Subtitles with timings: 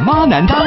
[0.00, 0.58] 妈难当，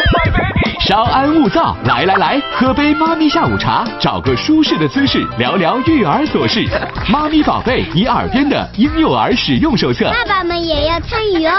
[0.79, 6.67] 稍安勿躁，来来来，喝杯妈咪下午茶，找个舒适的姿势，聊聊育儿琐事。
[7.11, 10.11] 妈咪宝贝，你耳边的婴幼儿使用手册。
[10.11, 11.53] 爸爸们也要参与哦。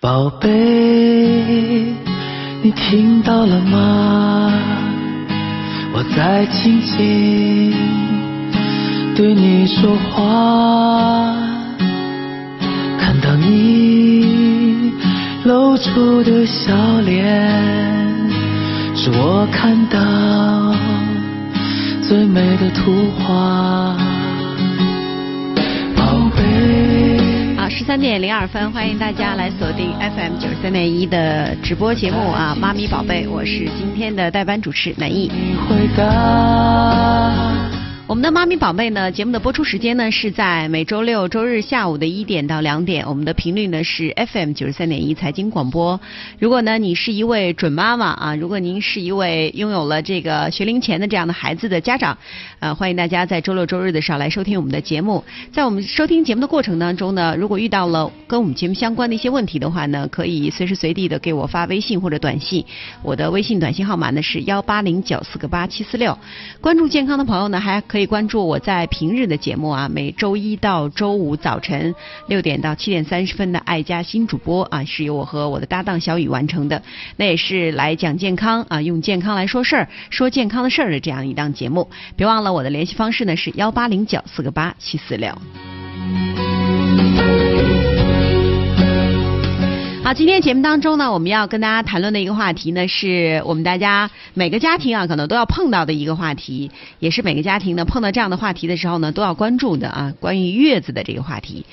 [0.00, 0.50] 宝贝，
[2.62, 4.52] 你听到了吗？
[5.96, 7.72] 我在轻轻
[9.14, 10.24] 对你说话，
[12.98, 14.43] 看到你
[15.44, 16.72] 露出的笑
[17.04, 17.22] 脸，
[18.96, 20.74] 是我看到
[22.02, 23.94] 最美的图画。
[25.94, 27.54] 宝贝。
[27.58, 35.30] 好，十三点零二分，欢迎大家来锁定 FM 九十三点一的直播节目啊，妈咪宝贝，我是今天的代班主持南艺。
[35.68, 37.73] 回答。
[38.06, 43.08] 我们的妈咪宝贝呢，节目的播出时间呢是在每周六、周日下午的一点到两点。
[43.08, 45.98] 我们的频率呢是 FM 九十三点一财经广播。
[46.38, 52.18] 如果呢你是一位准妈妈啊，如果您是一位拥有了这个学龄前的这样的孩子的家长，
[52.64, 55.22] 呃，欢迎大家在周六、周日的时候来收听我们的节目。
[55.52, 62.64] 在我们收听节目的过程当中呢，如果遇到了跟我们节目相关的一些问题的话呢，可以随时随地的给我发微信或者短信。
[63.02, 66.18] 我的微信短信号码呢是幺八零九四个八七四六。
[66.62, 71.94] 关注健康的朋友呢，还可以关注我在平日的节目啊，每周一到周五早晨
[72.28, 76.82] 六点到七点三十分的爱家新主播啊，是由我和我的搭档小雨完成的。
[77.18, 81.90] 那也是来讲健康啊，用健康来说事儿，说健康的事儿的这样一档节目。
[82.16, 85.36] 别忘了我的联系方式呢是幺八零九四个八七四六。
[90.04, 101.64] 好，今天节目当中呢，我们要跟大家谈论的一个话题呢，是我们大家每个家庭啊，可能都要碰到的一个话题，也是每个家庭呢碰到这样的话题的时候呢，都要关注的啊，关于月子的这个话题。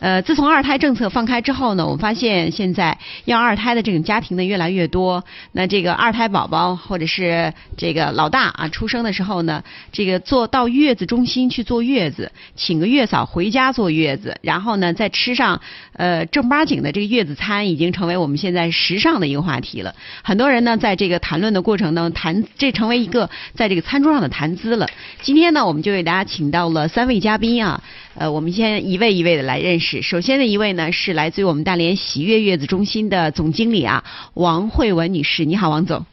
[0.00, 5.24] 呃，自从二胎政策放开之后呢，我们发现现在要二胎的这种家庭呢越来越多。
[5.52, 9.62] 那这个二胎宝宝或者是这个老大啊出生的时候呢，
[9.92, 15.60] 这个坐到月子中心去坐月子，请个月嫂回家坐月子，然后呢再吃上
[15.92, 19.94] 呃正八经的这个月子餐，已经成为我们现在时尚的一个话题了。
[20.22, 24.88] 很多人呢在这个谈论的过程当中谈，这成为一个在这个餐桌上的谈资了。
[25.22, 27.82] 今天呢，我们就为大家请到了三位嘉宾啊，
[28.16, 30.02] 呃，我们先一位一位的来认识。
[30.02, 34.04] 首先的一位呢是来自于我们大连喜悦月子中心的总经理啊，
[34.34, 35.44] 王慧文女士。
[35.44, 36.06] 你好，王总。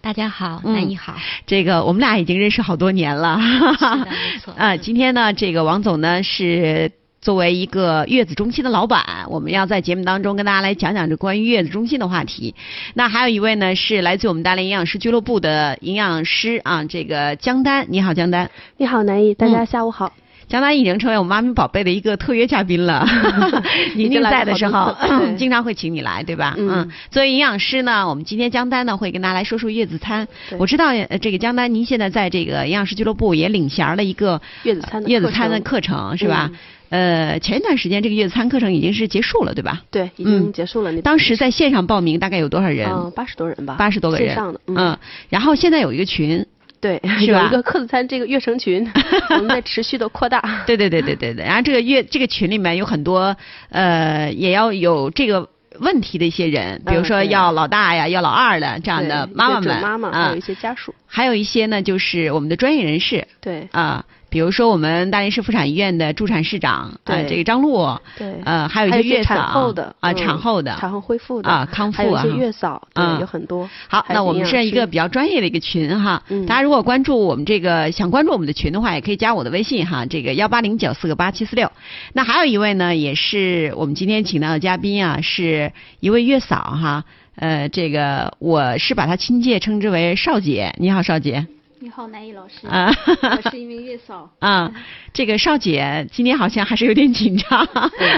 [0.00, 1.16] 大家好，嗯南一好。
[1.46, 3.40] 这个我们俩已经认识好多年了。
[3.40, 4.54] 是的，没错。
[4.56, 6.92] 啊， 今天呢，这个王总呢是。
[7.20, 12.54] 作为一个月子中心的老板，我们要在节目当中跟大家来讲讲这关于月子中心的话题。
[12.94, 18.48] 那还有一位呢是来自我们大连营养师俱乐部的营养师啊，这个江丹，你好，江丹。
[18.76, 20.12] 你好，南艺，大嗯家下午好。
[20.48, 23.06] 江丹已经成为我们妈咪宝贝的一个特约嘉宾了。
[23.94, 24.96] 您就在的时候，
[25.36, 26.54] 经常会请你来，对吧？
[26.56, 30.26] 嗯作为营养师呢，我们今天江丹呢会跟大家来说说月子餐。
[30.58, 36.50] 我知道呃这个江丹，您现在在这个营养师俱乐部也领衔了一个月子餐的月子餐的课程，是吧？
[36.52, 36.58] 嗯
[36.90, 39.82] 呃，前一段时间这个月子餐课程已经是结束了，对吧？
[39.90, 40.90] 对，已嗯经结束了。
[40.90, 42.88] 那当时在线上报名大概有多少人？
[42.90, 44.28] 嗯八十多人吧，八十多个人。
[44.28, 44.96] 线上的，嗯，
[45.28, 46.46] 然后现在有一个群，
[46.80, 48.88] 对，是有一个客子餐这个月城群，
[49.30, 50.40] 我们在持续的扩大。
[50.66, 51.44] 对对对对对对。
[51.44, 53.36] 然后这个月这个群里面有很多
[53.70, 55.48] 呃，也要有这个
[55.80, 60.94] 问题的一些人，比如说要老大呀，要老二的这样的妈妈妈妈，有一，些家属。
[61.08, 63.66] 还有一些呢就是我们的专业人士对。
[63.72, 70.76] 啊，比如说我们大连市妇产医院的助产士长，呃，这个张璐，对，呃，还有一些月嫂产后的啊，嗯产后的。
[70.78, 71.48] 产后恢复的。
[71.48, 72.38] 啊，康还有一些复啊哈。
[72.38, 73.68] 月嫂，对嗯，有很多。
[73.88, 76.44] 好，那我们是一个比较专业的一个群哈，嗯。
[76.44, 81.72] 大家如果关注我们这个想关注我们的群的话，也可以加我的微信哈，这个幺八零九四个八七四六。
[82.12, 87.04] 那还有一位呢，也是我们今天请到的嘉宾啊，是一位月嫂哈，
[87.38, 90.74] 呃，这个我是把她亲切称之为少姐。
[90.78, 91.46] 你好，少姐
[91.78, 92.66] 你好，南艺老师。
[92.66, 94.28] 啊我是一名月嫂。
[94.40, 94.72] 啊，
[95.14, 97.68] 这个少姐今天好像还是有点紧张。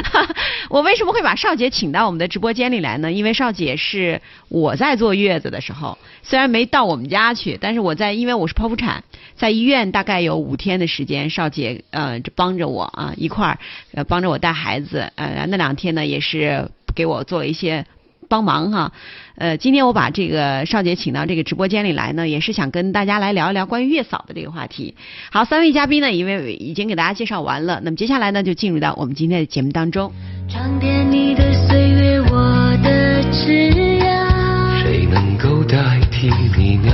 [0.70, 3.12] 我为什么会把少姐请到我们的直播间里来呢？
[3.12, 9.04] 因为少姐是我在坐月子的时候，虽然没到我们家去，但是我在，因为我是剖腹产，
[9.36, 13.58] 在医院大概有五天的时间，少姐呃这帮着我啊一块儿
[13.92, 17.84] 呃帮着我带孩子，呃那两天呢也是给我做了一些
[18.30, 18.92] 帮忙哈。
[19.34, 24.94] 呃，今天我把这个少姐请到这个直播间里来呢，也是想跟大家来聊一聊关于月嫂的这个话题。
[25.30, 30.12] 好，三位嘉宾呢，因为已经给大家介绍完了，那么接下来呢，就进入到我们今天的节目当中。
[30.48, 34.80] 装点你的岁月，我的枝桠。
[34.82, 36.92] 谁能够代替你呢？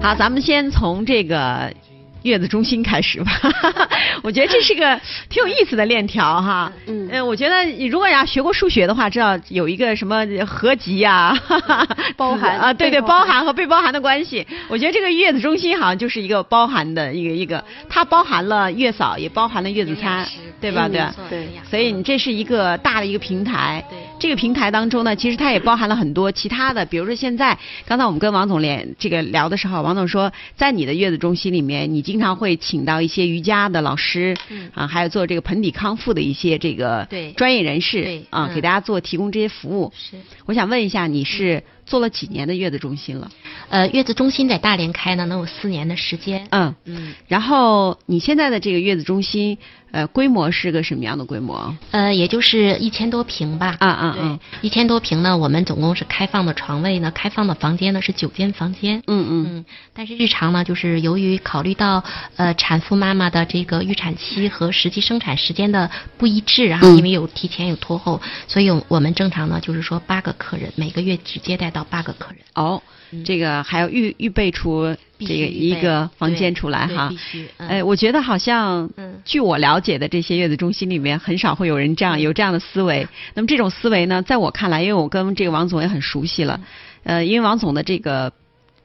[0.00, 1.72] 好，咱们先从这个
[2.22, 3.32] 月子中心开始吧。
[4.22, 6.72] 我觉得这是个挺有意思的链条哈。
[6.86, 7.08] 嗯。
[7.10, 11.36] 呃，我觉得你如果要学过数学的话，知道有一个什么合集呀，
[12.16, 14.46] 包含 啊，对对，包含和被包含的关系。
[14.68, 20.26] 我觉得这个月子中心好像就是一个包含的一个一个，它包含了月嫂，也包含了月子餐，
[20.60, 20.88] 对吧？
[20.88, 21.00] 对。
[21.28, 21.48] 对。
[21.68, 23.84] 所以你这是一个大的一个平台。
[23.90, 23.98] 对。
[24.22, 34.36] 这个平台当中呢，其实它也包含了很多其他的，比如说现在刚才我们跟王总连这个聊的时候，王总说，在你的月子中心里面，你经常会请到一些瑜伽的老师，
[34.74, 39.92] 啊，还有做这个盆底康复的一些这个专业人士，啊，给大家做提供这些服务。
[39.92, 40.16] 是，
[40.46, 43.30] 我想问一下，你是做了几年的月子中心了？
[43.68, 46.46] 呃，月子中心在大连开呢，能有四年的时间。
[46.50, 47.14] 嗯嗯。
[47.28, 49.58] 然后你现在的这个月子中心，
[49.90, 51.74] 呃，规模是个什么样的规模？
[51.90, 53.76] 呃，也就是一千多平吧。
[53.80, 54.38] 啊啊嗯。
[54.60, 59.02] 一千多平呢，我们总共是开放的床位呢，开放的房间呢是九间房间。
[59.06, 59.46] 嗯嗯。
[59.48, 59.64] 嗯。
[59.94, 62.04] 但是日常呢，就是由于考虑到
[62.36, 72.38] 呃产妇妈妈的这个预产期和实际生产时间的不一致啊，因为有提前有拖后，所以我们正常呢就是说八个客人，每个月只接待到八个客人。
[72.54, 72.80] 哦。
[73.26, 77.46] 这个还要预预备出这个一个房间出来哈，必须。
[77.58, 78.88] 哎，我觉得好像，
[79.22, 83.06] 据我了解的这些月子中心里面，很少会有人这样有这样的思维。
[83.34, 86.58] 那么这种思维呢，在我看来，因为我跟这个王总也很熟悉了，
[87.04, 88.32] 呃，因为王总的这个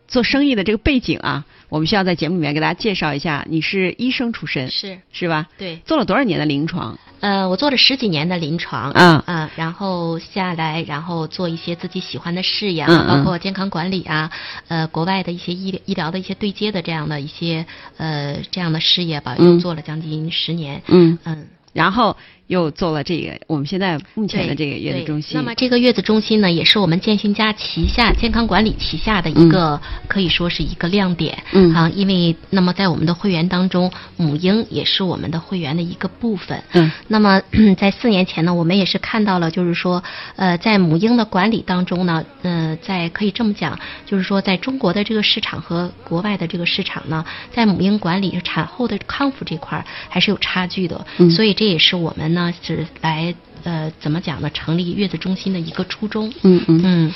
[0.08, 3.46] 做生意的这个背景啊，我们需要在节目里面给大家介绍一下。
[3.50, 5.48] 你是医生出身，是是吧？
[5.58, 5.78] 对。
[5.86, 6.98] 做了多少年的临床？
[7.20, 14.32] 呃，我做了十几年的临床，嗯嗯，然后下来，然后做一些自己喜欢的事业，嗯包括健康管理啊，
[14.68, 17.66] 呃，国外的一些医疗医疗的一些对接的这样的一些
[17.98, 22.16] 呃这样的事业吧，又做了将近十年，嗯嗯，然后。
[22.48, 25.38] 又做了这个，我们现在目前的这个月子中心。
[25.38, 31.38] 那么这个月子中心呢，也是我们建新家旗下健康管理旗下的一个，可以说是一个亮点。
[31.52, 31.74] 嗯。
[31.74, 36.64] 啊，因为那么在我们的会员当中，母婴也是我们的会员的一个部分。
[36.72, 36.90] 嗯。
[37.10, 37.42] 那么
[37.78, 40.02] 在四年前呢，我们也是看到了，就是说，
[40.38, 51.06] 呃，在母婴的管理当中呢，呃，在可以这么讲，就是说，在中国的这个市场和国外的这个市场呢，在母婴管理产后的康复这块还是有差距的。
[51.18, 51.30] 嗯。
[51.30, 52.37] 所以这也是我们。
[52.38, 54.50] 呢是来呃怎么讲呢？
[54.52, 56.32] 成立月子中心的一个初衷。
[56.44, 57.14] 嗯嗯嗯。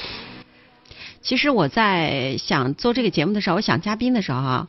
[1.22, 4.68] 其实我在想做这个节目的时候，我想嘉宾的时候啊，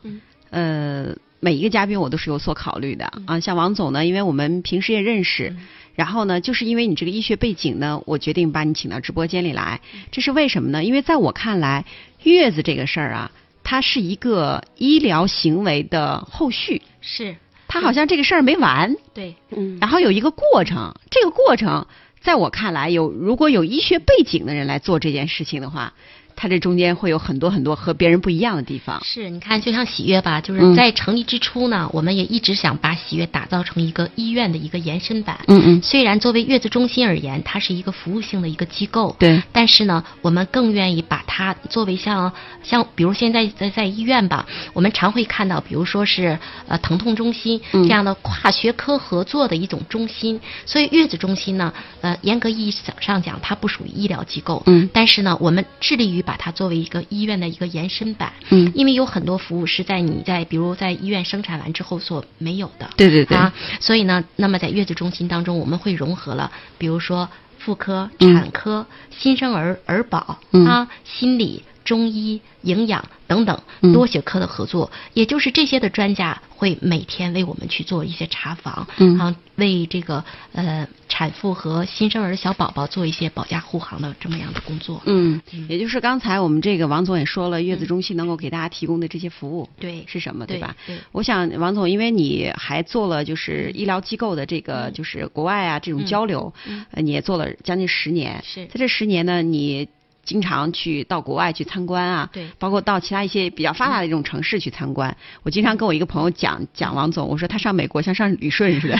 [0.51, 3.39] 呃，每一个嘉宾我都是有所考虑的啊。
[3.39, 5.55] 像王总呢，因为我们平时也认识，
[5.95, 9.81] 然后呢，就是因为你这个医学背景呢，我决定把你请到直播间里来。
[10.11, 10.83] 这是为什么呢？
[10.83, 11.85] 因为在我看来，
[12.21, 13.31] 月子这个事儿啊，
[13.63, 16.83] 它是一个医疗行为的后续。
[17.01, 17.35] 是。
[17.73, 21.87] 他好像这个事儿没完，对，嗯，然后有一个过程，这个过程
[22.21, 25.91] 在我看来，有如果有医学背景的人来做这件事情的话。
[26.35, 29.01] 它这中间会有很多很多和别人不一样的地方。
[29.03, 35.39] 是，你看，就像喜悦吧，就是在成立之初呢，我们也一直想把喜悦打造成一个医院的一个延伸版。
[35.47, 35.81] 嗯嗯。
[35.81, 39.15] 虽然作为月子中心而言，它是一个服务性的一个机构。
[39.19, 39.41] 对。
[39.51, 42.31] 但是呢，我们更愿意把它作为像
[42.63, 50.39] 像，比如现在在在医院吧，我们常会看到，比如说是呃疼痛中心这样的跨学科合作的一种中心。
[50.65, 54.63] 所以月子中心呢，呃，严格意义上讲，它不属于医疗机构。
[54.65, 54.89] 嗯。
[54.91, 73.59] 但是呢，我们致力于把它作为一个医院的一个延伸版，嗯，因为有很多服务是在你在比如在医院生产完之后所没有的，对对对，啊，所以呢，那么在月子中心当中，我们会融合了，比如说妇科、产科、新生儿儿保啊，心理、中医、营养等等
[73.93, 80.23] 多学科的合作，也就是这些的专家会每天为我们去做一些查房，嗯，啊，为这个
[80.53, 80.87] 呃。
[81.09, 84.99] 产妇和新生儿小宝宝做一些保驾护航的这么样的工作。
[85.05, 90.75] 嗯，也就是刚才我们这个王总也说了，月子中心能够给大家提供的这些服务，对，是什么，对吧？
[90.87, 90.97] 对。
[91.11, 96.51] 我想王总，因为你还做了就是医疗机构的这个就是国外啊这种交流，
[96.89, 98.43] 呃，你也做了将近十年。
[98.43, 98.65] 是。
[98.65, 99.87] 在这十年呢，你。
[100.23, 105.15] 经常去到国外去参观啊，对，包括到其他一些比较发达的这种城市去参观。
[105.43, 108.97] 我经常跟我一个朋友讲讲王总，我说他上美国像上旅顺似的。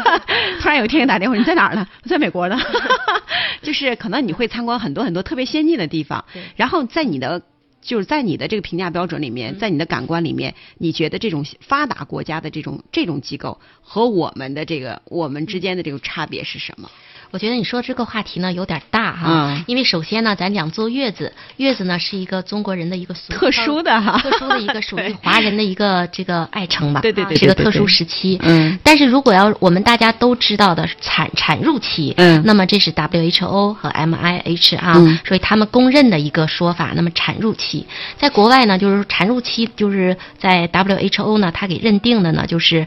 [0.60, 1.86] 突然有一天打电话，你在哪儿呢？
[2.02, 2.58] 我在美国呢。
[3.62, 6.24] 就是可能你会参观很多很多特别先进的地方，
[6.56, 7.42] 然后在你的
[7.80, 16.90] 就是在你的这个评价标准里面，在你的感官里面，你觉得这种发达国家的这种这种机构和我们的这个我们之间的这个差别是什么？
[17.30, 24.00] 我觉得你说这个话题呢有点大哈，因为首先呢，咱讲坐月子，月子呢是一个中国人的一个特殊的。
[24.00, 28.38] 哈，特殊的一个属于 华人的一个这个爱称吧，对对对，是个特殊时期。
[28.42, 34.94] 嗯，但是如果要我们大家都知道的产产褥期，嗯，那么这是 WHO 和 MIH 啊，
[35.26, 36.92] 所以他们公认的一个说法。
[36.94, 42.86] 那么产褥期，在国外呢，就是产褥期，就是在 WHO 呢，它给认定的呢，就是。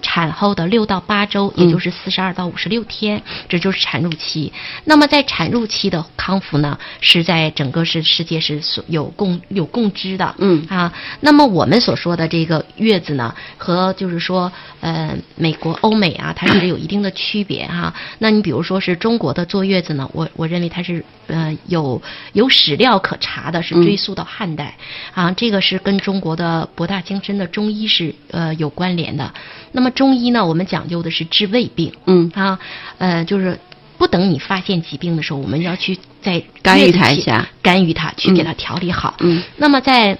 [0.00, 4.52] 产后的六到八周，也就是四十二到五十六天，这就是产褥期。
[4.84, 10.34] 那么在产褥期的康复呢，是在整个是世界是有共有共知的。
[10.38, 14.50] 嗯啊，那么我们所说的这个月子呢，和就是说
[14.80, 17.92] 呃美国、欧美啊，它是有一定的区别哈。
[18.18, 22.00] 那你比如说是中国的坐月子呢，我我认为它是呃有
[22.32, 24.76] 有史料可查的，是追溯到汉代
[25.14, 29.32] 啊，这个是跟中国的博大精深的中医是呃有关联的。
[29.72, 32.58] 那么中医呢，我们讲究的是治未病，嗯啊，
[32.98, 33.58] 呃，就是
[33.96, 39.14] 不等你发现疾病的时候，我们要去在干预它一下，干预它，去给它调理好。
[39.20, 40.18] 嗯，那么在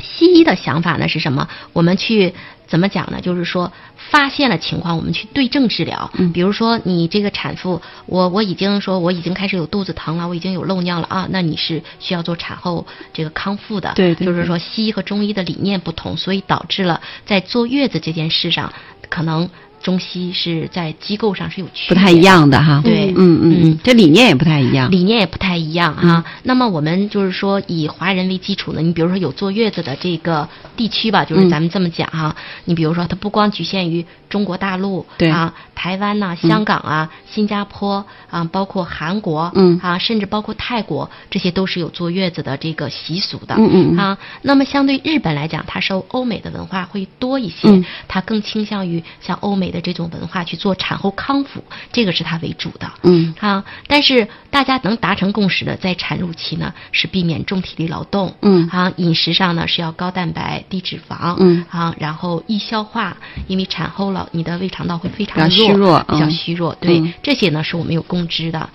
[0.00, 1.48] 西医的想法呢是什么？
[1.72, 2.34] 我们去。
[2.64, 3.20] 怎么讲呢？
[3.20, 3.70] 就是说，
[4.12, 6.10] 发现了情况，我们去对症治疗。
[6.14, 13.90] 嗯，比如说你这个产妇，我我已经说我已经开始有肚子疼了，我已经有漏尿了啊，那你是需要做产后这个康复的。
[13.94, 14.26] 对对。
[14.26, 18.70] 就是说，西医和中医的理念不同，所以导致了在坐月子这件事上，
[19.08, 19.48] 可能。
[19.82, 22.80] 中西是在机构上是有区别，不太一样的哈。
[22.84, 26.24] 对，嗯嗯，这理念也不太一样，理念也不太一样哈。
[26.44, 32.34] 那么我们就是说以华人为基础呢，你比如说有坐月子的这个地区吧，就是咱们这么讲哈。
[32.64, 44.18] 你比如说它不光局限于中国大陆，对啊，台湾呐、香港啊、新加坡啊，包括韩国，嗯啊，甚至包括泰国，这些都是有坐月子的这个习俗的，嗯嗯啊。
[44.42, 49.72] 那么相对日本来讲，它受欧美的文化会多一些，它更倾向于像欧美。
[49.72, 52.92] 的这种文化去做产后康复，这个是它为主的。
[53.04, 58.34] 嗯啊，但是大家能达成共识的，在产褥期呢，是避免重体力劳动。
[58.42, 61.36] 嗯啊，饮食上呢是要高蛋白低脂肪。
[61.38, 66.76] 嗯啊，然后易消化，因为产后了，你的胃肠道会非常弱，虚弱，比较虚弱。
[66.80, 68.68] 对，这些呢是我们有共知的。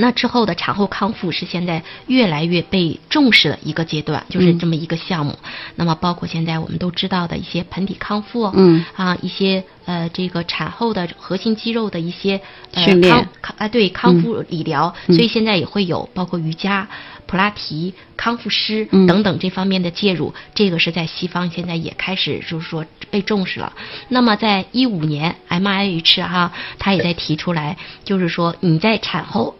[0.00, 5.36] 那之后的产后康复是现在越来越被重视的一个阶段，就是这么一个项目。
[5.74, 12.40] 那么包括现在我们都知道的一些盆底康复，嗯啊，一些呃这个产后的核心肌肉的一些
[12.76, 16.86] 训练，康啊对康复理疗，所以现在也会有包括瑜伽。
[17.28, 23.74] 普拉提、康复师等等这方面的介入，这个是在西方现在也开始就是说被重视了。
[24.08, 29.54] 那么在一五年，M I H 哈，他也在提出来，就是说你在产后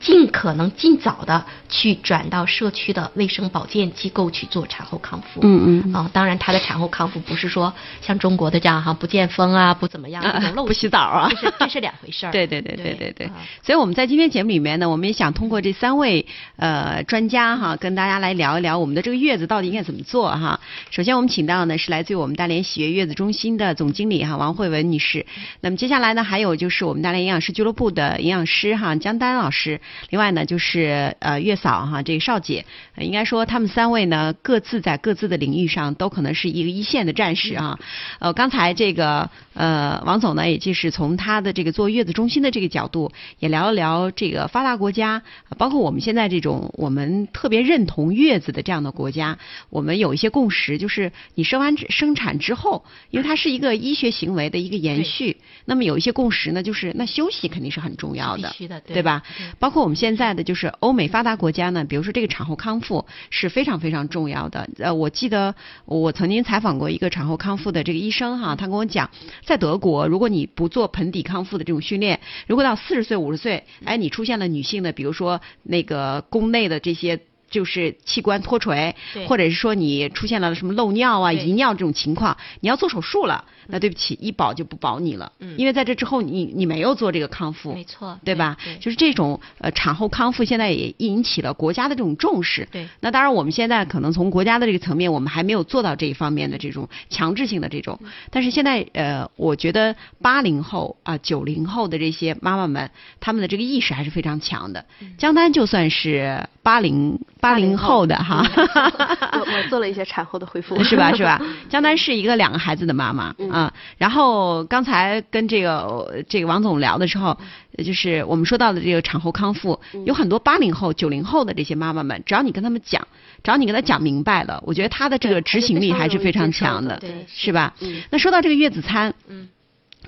[0.00, 5.40] 尽可能尽早的去转到社区的卫生保健机构去做产后康复。
[5.42, 10.22] 嗯嗯啊，当然他的产后康复不是说像中国的这样哈，不见风啊，不怎么样，
[10.66, 12.30] 不洗澡啊，这是这是两回事儿。
[12.32, 13.30] 对对对对对对。
[13.62, 16.24] 所以我们在今天节目里面呢，我们也想通过这三位
[16.56, 16.98] 呃。
[17.08, 20.60] 专家哈，跟大家来聊一聊我们的这个月子到底应该怎么做哈。
[20.90, 25.24] 首先我们请到呢是来自于我们大连喜悦月子中心的总经理哈王慧文女士。
[25.60, 29.80] 那么接下来呢还有就是我们大连营养师俱乐部的营养师哈江丹老师。
[30.10, 32.66] 另外呢就是呃月嫂哈这个邵姐，
[32.98, 37.78] 应该说他们三位呢各自在各自的领域上都可能是一个一线的战士啊。
[38.18, 45.22] 呃刚才这个呃王总呢也就是从他的这个做月子中心的这个角度也聊了聊这个发达国家，
[45.56, 46.88] 包括我们现在这种我。
[46.88, 55.36] 我们特别认同月子的这样的国家，我们有一些共识，就是你生完生产之后，因为它是一个医学行为的一个延续，
[55.68, 58.48] 那么有一些共识呢，就是那休息肯定是很重要的，
[58.80, 59.22] 对吧？
[59.58, 64.66] 包括我们现在的就是欧美发达国家呢，比如说这个产后康复是非常非常重要的。
[64.78, 69.10] 呃，我记得我曾经采访过一个产后康复的这个医生哈，他跟我讲，
[69.44, 76.78] 在德国，如果你不做盆底康复的这种训练，如果到四十岁五十岁，哎，你出现了女性的，比如说那个宫内的。
[76.88, 77.20] 这些
[77.50, 78.94] 就是器官脱垂，
[79.26, 83.44] 或者是说你出现了什么漏尿啊、遗尿这种情况，你要做手术了。
[83.68, 88.56] 那对不起，医保就不保你了，嗯因为在这之后你你没有做这个康复，没错，对吧？
[88.80, 92.66] 就是这种呃产后康复现在也引起了国家的这种重视。
[92.72, 97.98] 对，那当然我们现在可能从国家的这个层面，我们还没有做到这一方面的这种强制性的这种。
[98.30, 104.84] 但是现在呃，我觉得八零后啊九零后的这些妈妈们，他们的这个意识还是非常强的。
[105.18, 108.42] 江丹就算是八零八零后的哈，
[109.34, 111.40] 我我做了一些产后的恢复，是吧是吧？
[111.68, 113.34] 江丹是一个两个孩子的妈妈。
[113.57, 113.57] 啊，
[113.96, 117.38] 然后刚才跟这个这个王总聊的时候，
[117.84, 123.06] 就是我们说到的这个产后康复，有很多八零后、九零后的这些妈妈们，只要你跟他们讲，
[123.42, 127.74] 只要你跟他讲明白了，我觉得他的这个执行力还是非常强的，是吧？
[128.10, 129.48] 那说到这个月子餐，嗯。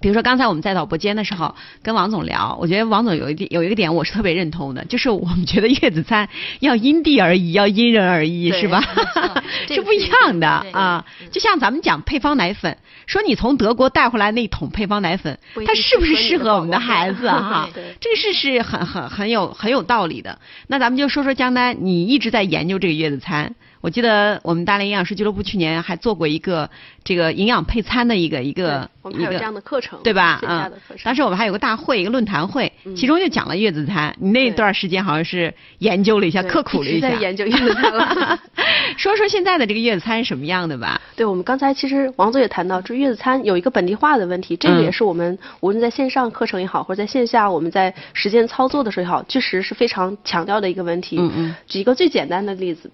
[0.01, 6.29] 比如说刚才我们在导播间的时候跟王总聊，我觉得王总有一点有一个点我是特别认同的，就是我们觉得月子餐
[6.61, 8.83] 要因地而异，要因人而异，是吧？
[9.69, 11.05] 是不一样的啊。
[11.31, 12.77] 就像咱们讲配方奶粉，
[13.07, 17.69] 说你从德国带回来那桶配方奶粉，它是不是适合我们的孩子 哈？
[18.01, 20.39] 这个事是很很很有很有道理的。
[20.67, 23.55] 那咱们就说说江丹，你一直在研究这个月子餐。
[23.81, 26.69] 我记得我们大连营养师俱乐部去年还做过一个
[27.03, 30.39] 这个营养配餐的一个一个一个这样的课程，对吧？
[30.47, 30.71] 嗯，
[31.03, 34.15] 当时我们还有个大会，一个论坛会，其中就讲了月子餐。
[34.21, 38.39] 你那段时间好像是研究了一下，刻苦了一下，研究月子餐了。
[38.97, 41.01] 说说现在的这个月子餐是什么样的吧？
[41.17, 51.17] 对，我们刚才其实王总也谈到，这月子餐有一个本地化的问题，这个也是我们无论在线上课程也好，或者在线下我们在实践操作的时候也好，确实是非常强调的一个问题。
[51.19, 51.55] 嗯嗯。
[51.67, 52.91] 举一个最简单的例子。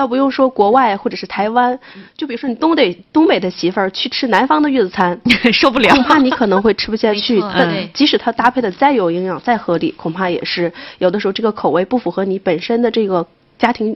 [0.00, 1.78] 倒不用说国外或者是台湾，
[2.16, 5.20] 就比如说你东北东北的媳妇儿去吃南方的月子餐，
[5.52, 7.38] 受不了，恐怕你可能会吃不下去。
[7.54, 13.26] 但即使它搭配的再有营养、再合理，恐怕也是有的时候这个口味不符合你本身的这个
[13.58, 13.94] 家庭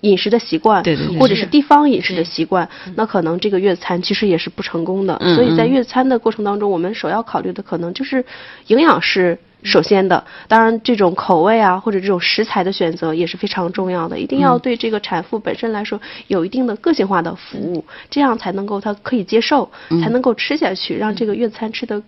[0.00, 0.82] 饮食的习惯，
[1.18, 2.66] 或者是地方饮食的习惯，
[2.96, 5.20] 那可能这个月子餐其实也是不成功的。
[5.34, 8.24] 所以在月子餐的过程当中，我们首要考虑的可能就是
[8.68, 9.38] 营养是。
[9.62, 19.70] 首先的，当然这种口味啊，或者这种食材的选择也是非常重要的，一定要对这个产妇本身来说有一定的个性化的服务，这样才能够她可以接受，
[20.02, 22.02] 才能够吃下去，让这个月餐吃的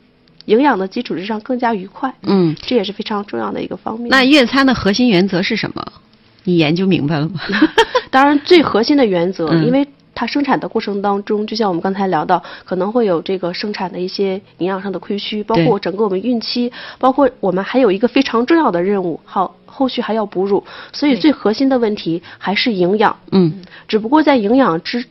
[0.47, 2.13] 营养的基础之上更加愉快。
[2.23, 4.09] 嗯，这也是非常重要的一个方面。
[4.11, 5.85] 那月餐的核心原则是什么？
[6.43, 7.41] 你研究明白了吗？
[8.11, 9.87] 当然，最核心的原则，因为。
[10.15, 23.17] 它生产的过程当中，就像我们刚才聊到，可能会有这个生产的一些营养上的亏虚，包括整个我们孕期，包括我们还有一个非常重要的任务，好，后续还要哺乳，所以最核心的问题还是营养。
[23.33, 25.05] 嗯，只不过在营养之。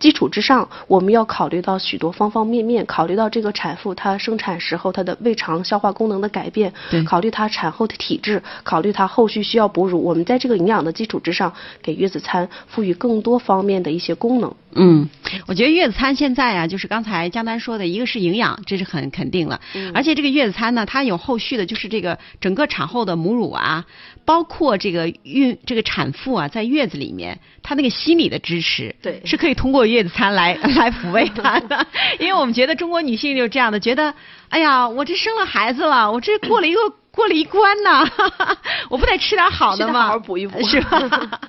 [0.00, 6.72] 基础之上，我们要考虑到许多方方面面，考虑到这个产妇她生产时候她的胃肠消化功能的改变，
[7.06, 10.02] 考虑她产后的体质，考虑她后续需要哺乳。
[10.02, 11.52] 我们在这个营养的基础之上，
[11.82, 14.52] 给月子餐赋予更多方面的一些功能。
[14.72, 15.08] 嗯，
[15.46, 19.60] 我觉得月子餐现在啊，就是刚才江丹说的，一个是营养，这是很肯定了。
[19.74, 19.90] 嗯。
[19.92, 23.84] 而且这个月子餐呢，它有后续的，就是这个整个产后的母乳啊，
[24.30, 29.84] 包括这个孕这个产妇啊，在月子里面，她那个心理的支持，对，是可以通过。
[29.84, 31.84] 月子餐来 来抚慰她的，
[32.20, 34.14] 因为我们觉得中国女性就是这样的，觉得
[34.50, 36.78] 哎呀，我这生了孩子了，我这过了一个
[37.10, 38.08] 过了一关呢，
[38.88, 40.02] 我不得吃点好的吗？
[40.02, 41.40] 好好补一补，是吧？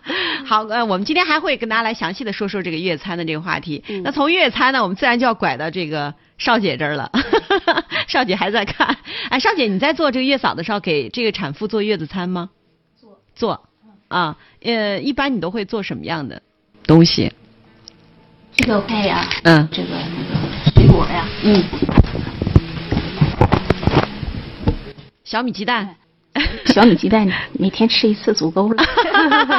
[0.47, 3.83] 好，呃，我们今天还会跟大家来详细的说说这个月餐的这个话题。
[4.03, 7.11] 那从月餐呢，我们自然就要拐到这个邵姐这儿了。
[8.07, 8.97] 邵姐还在看，
[9.29, 12.49] 哎，邵姐你在做这个月嫂的时候，给这个产妇做月子餐吗？
[13.41, 13.59] 做做
[14.07, 16.39] 啊，呃，一般你都会做什么样的
[16.85, 17.33] 东西？
[18.55, 21.63] 这个会呀，嗯，这个那个水果呀，嗯，
[25.23, 25.95] 小米鸡蛋，
[26.67, 28.83] 小米鸡蛋每天吃一次足够了，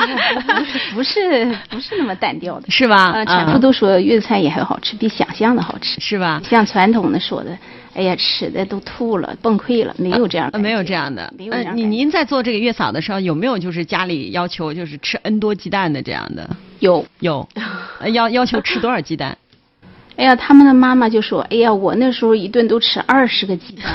[0.94, 3.10] 不是不是那么单调的，是吧？
[3.10, 6.40] 呃，产妇都说粤菜也很好吃，比想象的好吃，是吧？
[6.48, 7.58] 像传统的说的，
[7.94, 11.32] 哎呀，吃的都吐了，崩溃了，没有这样的，没有这样的。
[11.38, 16.48] 嗯，您您在做这个月嫂的时候，有没有就是家里要求就是吃 N 多鸡蛋的这样的？
[16.80, 17.46] 有有，
[18.12, 19.36] 要要求吃多少鸡蛋？
[20.16, 23.94] 哎呀，他们的妈妈就说：“哎呀，我那时候一顿都吃二十个鸡蛋，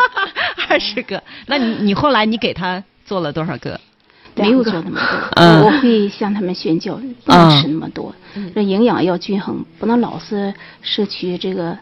[0.68, 1.22] 二十个。
[1.46, 3.80] 那你你后来你给他做了多少个？
[4.34, 5.00] 没有做那么
[5.34, 5.42] 多。
[5.64, 8.14] 我会向他们宣教，不能吃那么多，
[8.54, 11.76] 这营养要均衡，不能老是摄取这个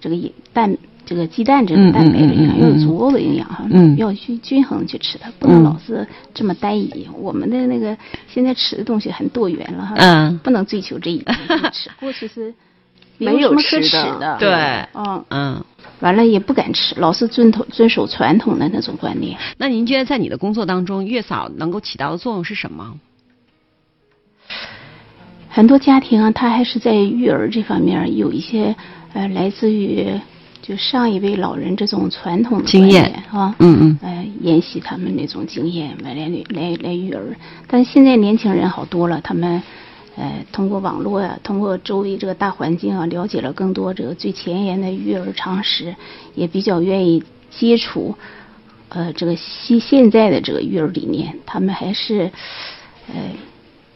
[0.00, 0.16] 这个
[0.54, 0.76] 蛋。”
[1.08, 3.66] 这个鸡蛋这个蛋白的营养要有足够的营养哈，
[3.96, 7.08] 要去均衡去吃它，不能老是这么单一。
[7.14, 11.24] 我们的那个现在吃的东西很多元了哈，不能追求这一
[11.72, 11.88] 吃。
[11.98, 12.52] 过去是
[13.16, 14.50] 没有什么可吃的，对，
[14.92, 15.64] 嗯嗯，
[16.00, 19.38] 完了也不敢吃，老是遵头遵守传统的那种观念。
[19.56, 22.94] 那您觉得在你的工作当中，月嫂能够起到的作用是什么？
[25.48, 28.76] 很多家庭啊，他还是在育儿这方面有一些
[29.14, 30.06] 呃，来自于。
[30.68, 37.34] 就上一位老人这种传统的经验啊，嗯嗯，呃，沿袭他们那种经验来来来来育儿。
[37.66, 39.62] 但现在年轻人好多了，他们
[40.14, 45.96] 呃通过网络呀，通过周围这个大环境啊，了解了更多这个最前沿的育儿常识，
[46.34, 48.14] 也比较愿意接触
[48.90, 51.34] 呃这个现现在的这个育儿理念。
[51.46, 52.30] 他们还是
[53.06, 53.14] 呃。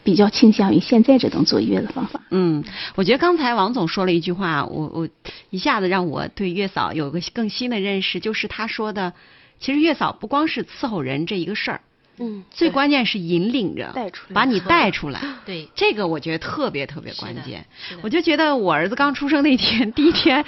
[0.03, 2.21] 比较倾向于现在这种做月的方法。
[2.29, 2.63] 嗯，
[2.95, 5.09] 我觉得刚才王总说了一句话，我我
[5.49, 9.13] 一下子让我对月嫂有个更新的认识，就是他说的，
[9.59, 11.81] 其实月嫂不光是伺候人这一个事儿，
[12.19, 15.21] 嗯，最关键是引领着，带出来，把你带出来。
[15.45, 17.65] 对，这个我觉得特别特别关键。
[18.01, 20.45] 我就觉得我儿子刚出生那天， 第一天。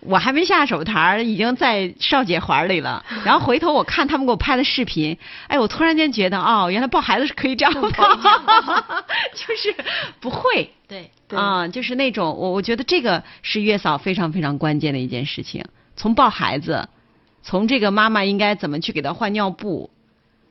[0.00, 3.04] 我还没下手台，已经在少姐怀里了。
[3.24, 7.90] 然后回头我看他们给我拍的视频，哎，我突然间觉得，哦，原来抱孩子是可以这样的，
[9.34, 9.74] 就是
[10.20, 15.64] 不会，对，啊，就是那种我我觉得这个是月嫂非常非常关键的一件事情。
[15.96, 16.88] 从抱孩子，
[17.42, 19.90] 从这个妈妈应该怎么去给他换尿布，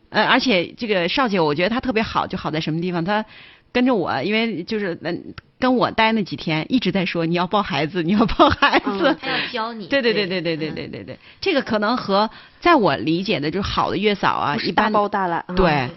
[0.09, 3.03] 呃，而且这个少姐我觉得她特别好，就好在什么地方？
[3.03, 3.25] 她
[3.71, 5.33] 跟着我，因为就是嗯。
[5.61, 9.87] 跟我待那几天，一直在说你要抱孩子，你要抱孩子，他要教你。
[9.87, 12.29] 对对对对对对对对对，这个可能和
[12.61, 15.43] 在我理解的，就是好的月嫂啊，一般大包大揽。
[15.57, 15.89] 对，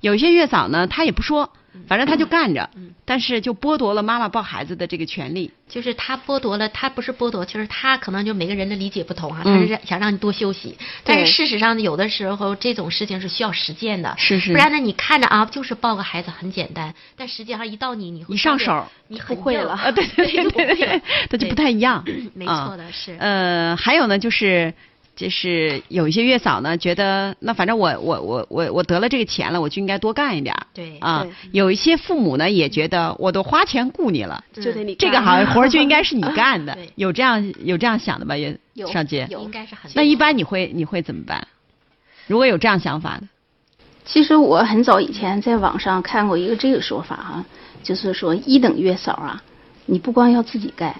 [0.00, 1.52] 有一些月嫂呢，她也不说。
[1.86, 2.68] 反正她就干着，
[3.04, 5.52] 但是就剥夺了妈妈抱孩子的这个权利。
[5.68, 9.42] 就是他剥夺了，他不是剥夺，就是他可能就每个人的理解不同啊。
[9.44, 14.12] 他是想让你多休息，但是事实上有的时候这种事情是需要实践的。
[14.18, 14.50] 是是。
[14.50, 19.74] 不然呢，你看着啊，就是抱个孩子很简单，但实际上一到你，你一上手，你不会了。
[19.74, 22.04] 啊，对对对对对，他 就不太一样。
[22.34, 23.16] 没错的是。
[23.20, 24.74] 呃，还有呢，就是。
[25.18, 30.54] 就是有一些月嫂呢，觉得那反正我我我我我得了这个钱了，我就应该多干一点。
[30.72, 36.78] 对啊，有一些父母呢也觉得我都花钱雇你了，就得你这个好活就应该是你干的。
[36.94, 38.36] 有这样有这样想的吧？
[38.36, 38.56] 也
[38.92, 39.90] 上街有应该是很。
[39.92, 41.48] 那一般你会你会怎么办？
[42.28, 43.26] 如果有这样想法的，
[44.04, 47.44] 其实我很早以前在网上看过一个这个说法哈，
[47.82, 49.42] 就是说一等月嫂啊，
[49.86, 50.94] 你不光要自己干。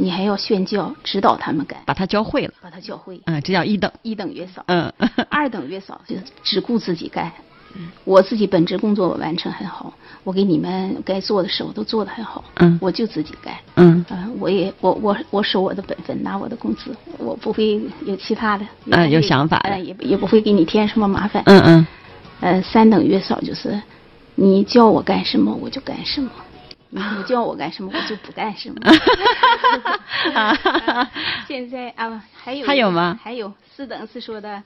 [0.00, 3.20] 你还要宣教指导他们干，把他教会了，把他教会。
[3.26, 3.90] 嗯，这叫一等。
[4.02, 4.62] 一等月嫂。
[4.68, 4.90] 嗯。
[5.28, 7.32] 二等月嫂就只顾自己干。
[7.74, 7.88] 嗯。
[8.04, 12.44] 我自己本职工作我完成很好，我给你们该做的事我都做得很好。
[12.54, 12.78] 嗯。
[12.80, 13.54] 我就自己干。
[13.74, 14.04] 嗯。
[14.08, 18.64] 嗯，我也我我我守我的本分，拿我的工资，我不会有其他的。
[18.92, 19.58] 嗯，有想法。
[19.64, 21.42] 嗯，也也不会给你添什么麻烦。
[21.46, 21.86] 嗯嗯。
[22.40, 23.82] 呃，三等月嫂就是，
[24.36, 26.30] 你叫我干什么我就干什么。
[26.90, 28.76] 你叫我干什么，我就不干什么。
[31.46, 33.18] 现在啊，还有还有吗？
[33.22, 34.62] 还有四等是说的，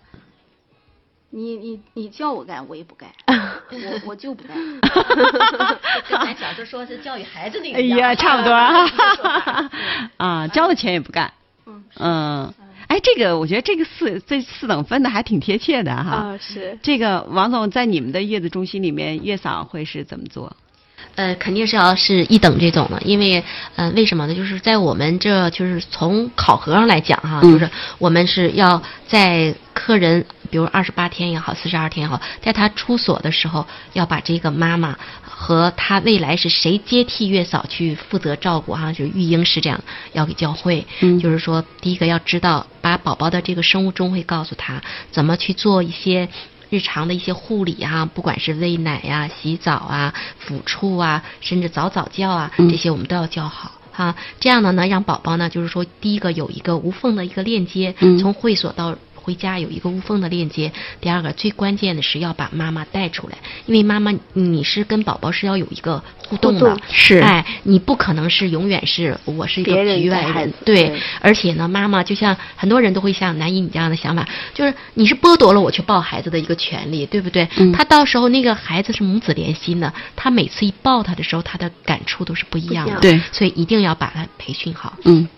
[1.31, 4.57] 你你你叫我干，我也不干， 我我就不干。
[6.09, 8.53] 跟咱小时候说是教育孩子那个一样，差不多。
[10.17, 11.33] 啊，交了钱也不干。
[11.67, 12.55] 嗯嗯，
[12.87, 16.11] 哎，这个我觉得这个四这四等分的还挺贴切的哈。
[16.11, 16.79] 啊，是。
[16.83, 20.57] 这个王总在你们的月子中心里面，月嫂会是怎么做？
[21.15, 23.45] 呃，肯定是要是一等这种的，因为，
[23.77, 24.35] 呃，为什么呢？
[24.35, 39.79] 就是在我们这就是从考核上来讲哈，就是我们是要在客人，比如二十八天也好，四十二天也好，在他出所的时候，要把这个妈妈和他未来是谁接替月嫂去负责照顾哈，就是育婴师这样，
[40.13, 40.87] 要给教会。
[41.01, 41.19] 嗯。
[41.21, 46.29] 就是说，第一个要知道，把宝宝的这个生物钟会告诉他怎么去做一些。
[46.73, 54.17] 日常的一些护理啊，不管是喂奶呀、洗澡啊、抚触啊，甚至早早教啊，这些我们都要教好哈。
[54.41, 58.97] 这样呢，能让宝宝呢，就是说，第一个有一个无缝的一个链接，从会所到。
[59.23, 60.73] 回家有一个无缝的链接。
[61.01, 71.01] 第二个最关键的是要把妈妈带出来，因为妈妈你是跟宝宝是要有一个互动的，是哎，你不可能是永远是我是一个局外人，对。
[71.21, 77.49] 而且呢，妈妈就像很多人都会像南姨你这样的想法，就是你是剥夺了我去抱孩子的一个权利，对不对？
[77.73, 83.21] 他到时候那个孩子是母子连心的，他每次一抱他的时候，他的感触都是不一样的，对。
[83.31, 85.29] 所以一定要把他培训好，嗯。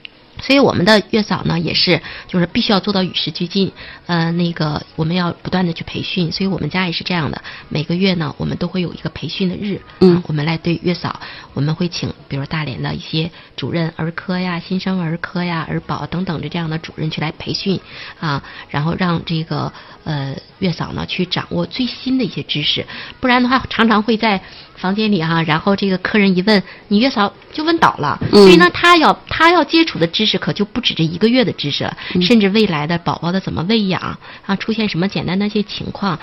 [0.42, 3.72] 所以我们的月嫂呢，也是就是必须要做到与时俱进，
[4.06, 6.30] 呃，那个我们要不断的去培训。
[6.32, 11.20] 所以我们家也是这样的，每个月呢，我们都会有一个培训的日，嗯，我们来对月嫂，
[11.54, 17.80] 我们会请比如大连的一些主任，儿科呀、新生儿科呀、儿保等等的这样的主任去来培训
[18.18, 19.72] 啊，然后让这个
[20.04, 22.84] 呃月嫂呢去掌握最新的一些知识，
[23.20, 24.42] 不然的话常常会在。
[24.84, 28.20] 房间里哈，然后这个客人一问，你月嫂就问倒了。
[28.30, 36.18] 所以呢，他要他要接触的知识可就不止这一个月的知识了，甚至未来的宝宝的怎么喂养啊，出现什么简单的一些情况，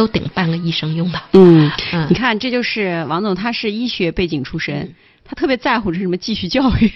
[0.00, 1.20] 都顶半个医生用的。
[1.34, 1.70] 嗯，
[2.08, 4.94] 你看，这就是王总，他是医学背景出身。
[5.22, 6.90] 他特别在乎是什么继续教育，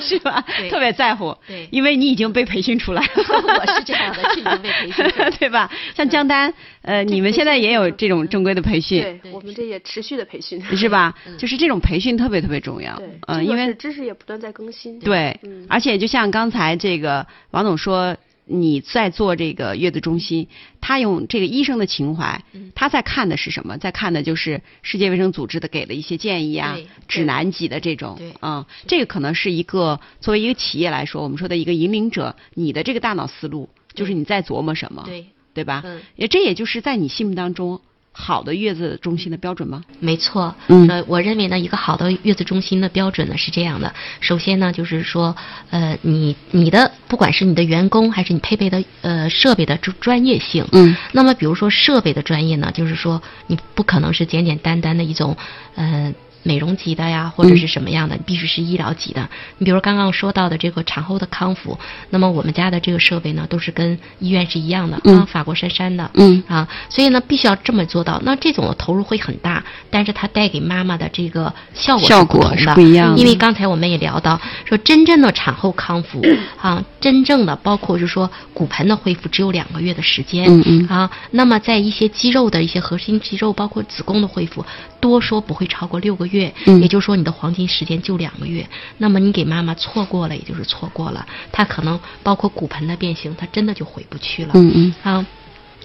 [0.00, 0.42] 是吧？
[0.70, 3.08] 特别在乎，对，因为你已经被培训出来了。
[3.14, 5.04] 我是这样的，已经被培训，
[5.38, 5.70] 对吧？
[5.94, 11.14] 像江丹，呃，你们现在也有这种正规的培训，对，我们这也持续的培训，是吧？
[11.36, 18.16] 就是这种培训特别特别重要，嗯，因为知识也不断在更新，对，而且就像刚才这个王总说。
[18.46, 20.48] 你在做这个月子中心，
[20.80, 23.78] 他用这个医生的情怀，他在看的是什么？
[23.78, 26.78] 在看的就是世界卫生组织的给的一些建议啊，
[27.08, 35.26] 指南级的这种，嗯，这个可能是一个作为一个企业来说，我们说的一个引领者，你的这个大脑思路就是你在琢磨什么，对。
[35.54, 35.84] 对吧？
[36.16, 37.80] 也这也就是在你心目当中，
[38.16, 39.82] 好的月子中心的标准吗？
[39.98, 43.92] 没错，嗯，我认为呢，一个好的月子中心的标准呢是这样的。
[44.20, 45.34] 首先呢，就是说，
[45.70, 55.36] 呃，你你的不管是你的员工还是你配备的呃设备的专专业性，嗯，那么比如说设备的专业呢，就是说你不可能是简简单单的一种，
[55.74, 56.14] 嗯。
[56.44, 59.28] 美容级的呀，或者是什么样的，必须是医疗级的。
[59.58, 61.76] 你比如刚刚说到的这个产后的康复，
[62.10, 68.20] 那么我们家的这个设备呢，都是跟医院是一样的啊，法国杉杉的，嗯啊，所以呢，必须要这么做到。
[68.24, 73.16] 那这种的投入会很大，但是它带给妈妈的这个效果效果是不一样。
[73.16, 76.22] 因为刚才我们也聊到，说真正的产后康复
[76.60, 84.64] 啊，真正的包括就是说骨盆的恢复只有两个月的时间，嗯嗯啊，那么在一些肌肉的一些核心肌肉，包括子宫的恢复，
[85.04, 94.52] 多说不会超过六个月，也就是说你的黄金时间就两个月，那么你给妈妈错过了，也就是错过了，她可能包括骨盆的变形，她真的就回不去了。
[94.54, 95.26] 嗯嗯啊，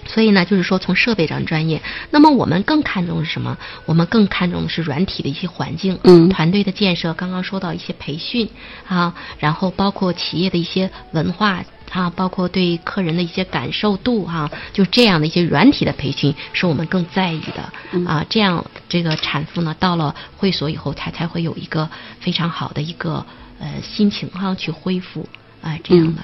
[0.06, 3.58] 所以呢，就是说从设备上专业，那么我们更看重的是什么？
[3.84, 7.12] 我们更看重的是软体的一些环境，嗯，团队的建设。
[7.12, 8.48] 刚刚说到一些培训
[8.88, 11.62] 啊，然后包括企业的一些文化。
[11.90, 18.24] 啊，包括对客人的一些感受度哈，就这样的一些软体的培训是我们更在意的啊。
[18.30, 23.24] 这样这个产妇呢，到了会所以后，她才会有一个非常好的一个
[23.58, 25.26] 呃心情哈去恢复
[25.62, 26.20] 啊这样的。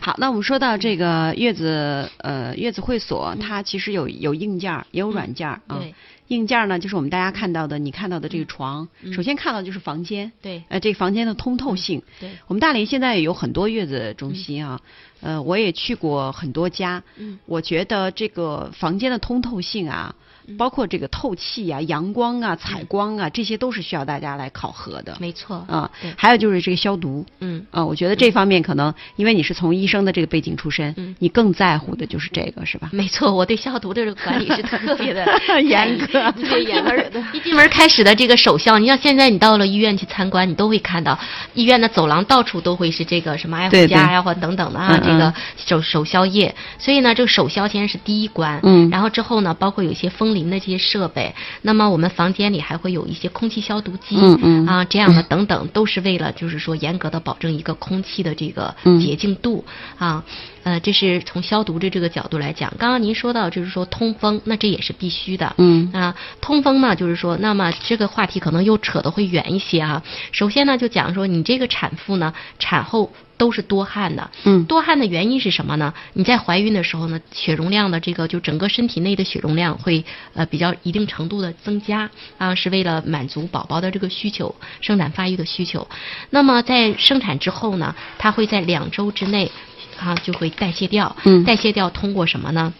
[0.00, 5.60] 好，那我们说到这个月子呃月子会所，它其实有有硬件也有软件啊。
[5.78, 5.94] 对。
[6.28, 10.30] 硬件呢，就是我们大家看到的，你看到的这个床，首先看到就是房间。
[10.42, 10.62] 对。
[10.68, 12.02] 呃，这个房间的通透性。
[12.20, 12.28] 对。
[12.48, 14.78] 我们大连现在有很多月子中心啊。
[15.20, 20.14] 呃，我也去过很多家，嗯，我觉得这个房间的通透性啊，
[20.56, 25.16] 包括这个透气啊、阳光啊、采光啊，这些都是需要大家来考核的。
[25.20, 32.88] 没错，啊，还有就是这个消毒，嗯，啊，我觉得这方面可能因为你是从医生的这个背景出身，嗯，你更在乎的就是这个，是吧？
[32.92, 35.26] 没错，我对消毒的这个管理是特别的
[35.62, 36.96] 严格，对严格。
[37.10, 37.24] 的。
[37.32, 41.18] 一进门开始的这个首效，你像现在你到了医院去参观，你都会看到
[41.54, 44.98] 医院的走廊到处都会是这个什么爱护家呀或等等的啊。
[44.98, 59.64] 这个手手消液，所以呢，这个手消先是第一关，嗯，然后之后呢，包括有一些风铃的这些设备，那么我们房间里还会有一些空气消毒机，嗯嗯，啊，这样的等等，都是为了就是说严格的保证一个空气的这个洁净度
[59.98, 60.24] 啊，
[60.62, 62.72] 呃，这是从消毒的这个角度来讲。
[62.78, 70.02] 刚刚您说到就是说通风，那这也是必须的，嗯啊，通风呢，就是说，那么这个话题可能又扯得会远一些啊。
[70.32, 73.12] 首先呢，就讲说你这个产妇呢，产后。
[73.38, 75.94] 都是多汗的，嗯，多汗的原因是什么呢？
[76.14, 85.86] 你在怀孕的时候呢，血容量的这个就整个身体内的血容量会呃比较一定程度的增加啊，是为了满足宝宝的这个需求，生产发育的需求。
[86.30, 89.52] 那么在生产之后呢，它会在两周之内
[89.98, 92.72] 啊就会代谢掉，嗯，代谢掉通过什么呢？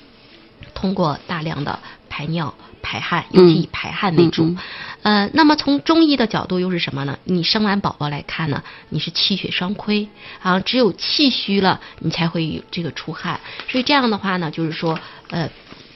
[0.75, 1.79] 通过大量的
[2.09, 2.55] 排尿。
[2.81, 4.57] 排汗，尤其以排汗为主。
[5.03, 7.19] 呃，那么从中医的角度又是什么呢？
[7.25, 10.09] 你生完宝宝来看呢，你是气血双亏
[10.41, 13.41] 啊，只有气虚了，你才会有这个出汗。
[13.69, 15.51] 所以这样的话呢，就是说，呃。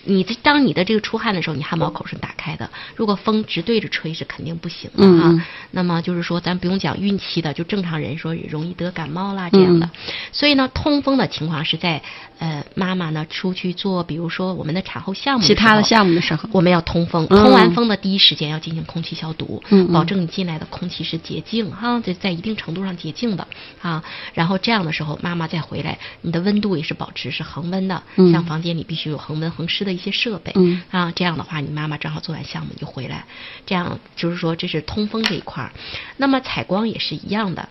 [0.04, 2.68] 你当你的这个出汗的时候，你汗毛口是打开的。
[2.96, 5.46] 如果风直对着吹是肯定不行的啊。
[5.70, 9.88] 那么就是说，咱不用讲孕期的，就正常人说容易得感冒啦这样的。
[10.32, 12.02] 所以呢，通风的情况是在
[12.38, 17.26] 呃妈妈呢出去做，比如说我们的产后项目，其他的项目的时候，我们要通风。
[17.28, 19.62] 通完风的第一时间要进行空气消毒，
[19.92, 23.46] 保证你进来的空气是洁净哈，在在一定程度上洁净的
[23.80, 24.02] 啊。
[24.34, 29.91] 然后这样的时候，妈妈再回来，你的温度也是保持是恒温的，像房间里必须有恒温恒湿的。
[29.92, 33.26] 一些设备，嗯啊，这样的话，你妈妈正好做完项目就回来，
[33.66, 35.72] 这样就是说这是通风这一块儿。
[36.16, 37.68] 那么采光也是一样的，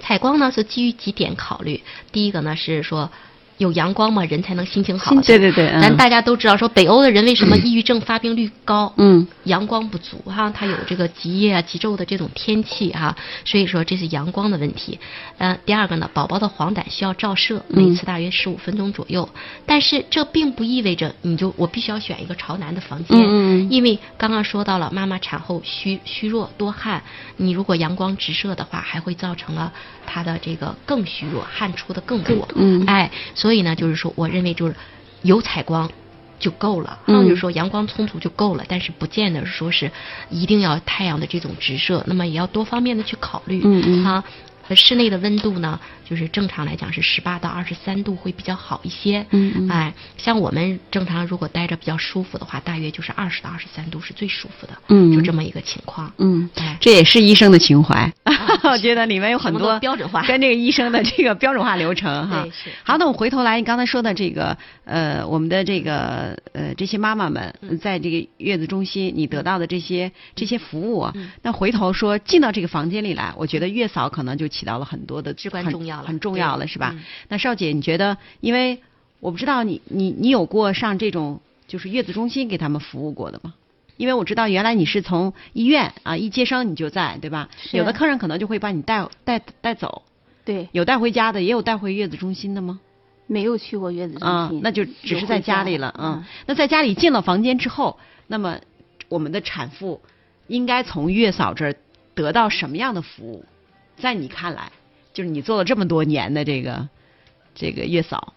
[0.00, 3.10] 采光呢是基于几点考虑，第一个呢是说。
[3.58, 5.14] 有阳光嘛，人才能心情好。
[5.22, 8.92] 对对对，咱大家都知道，说北欧的人为什么抑郁症发病率高？
[8.96, 14.98] 嗯，阳光不足哈，他有这个极夜啊、极昼的这种天气哈，所以说这是阳光的问题。
[15.38, 19.28] 呃，第二个呢，宝宝的黄疸需要照射，每次大约十五分钟左右。
[19.64, 27.02] 但是这并不意味着你就我必须要选一个朝南的房间，嗯因为刚刚说到了妈妈产后虚虚弱多汗，
[27.36, 29.72] 你如果阳光直射的话，还会造成了
[30.04, 32.48] 她的这个更虚弱，汗出的更多。
[32.56, 33.08] 嗯，哎。
[33.44, 34.74] 所以呢，就是说，我认为就是
[35.20, 35.90] 有采光
[36.38, 39.90] 就够了，啊，就是说阳光充足就够了，但是不见得说是
[40.30, 44.24] 一定要太阳的这种直射，那么也要多方面的去考虑，嗯嗯，啊，
[44.70, 58.10] 室内的温度呢，就是正常来讲是十八到二十三度会比较好一些，嗯嗯，哎，像我们正常如果待着比较舒服的话，大约就是二十到二十三度是最舒服的，嗯，就这么一个情况，嗯，哎，这也是医生的情怀，
[58.62, 62.46] 我觉得里面有很多标准化，跟这个医生的这个标准化流程 哈。
[62.84, 71.10] 好，那我回头来，你刚才说的这个呃，我们的这个呃这些妈妈们在这个月子中心你得到的这些这些服务，
[71.42, 76.94] 那回头说进到这个房间里来，我觉得月嫂可能就起到了很多的至关重要了，很重要了，是吧？
[77.28, 78.80] 那邵姐，你觉得，因为
[79.20, 83.54] 我不知道你你你有过上这种就是月子中心给他们服务过的吗？
[83.96, 87.48] 因为我知道原来你是从医院啊一接生你就在对吧？
[87.72, 90.02] 有的客人可能就会把你带带带走，
[90.44, 92.80] 对，有带回家的，也有带回月子中心的吗？
[93.26, 96.24] 没有去过月子中心，那就只是在家里了嗯。
[96.46, 98.58] 那在家里进了房间之后，那么
[99.08, 100.02] 我们的产妇
[100.46, 101.74] 应该从月嫂这儿
[102.14, 103.44] 得到什么样的服务？
[103.96, 104.70] 在你看来，
[105.12, 106.88] 就是你做了这么多年的这个
[107.54, 108.34] 这个月嫂，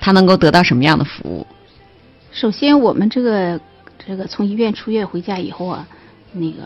[0.00, 1.46] 她能够得到什么样的服务？
[2.32, 3.60] 首先，我们这个
[3.98, 5.86] 这个从医院出院回家以后啊，
[6.32, 6.62] 那个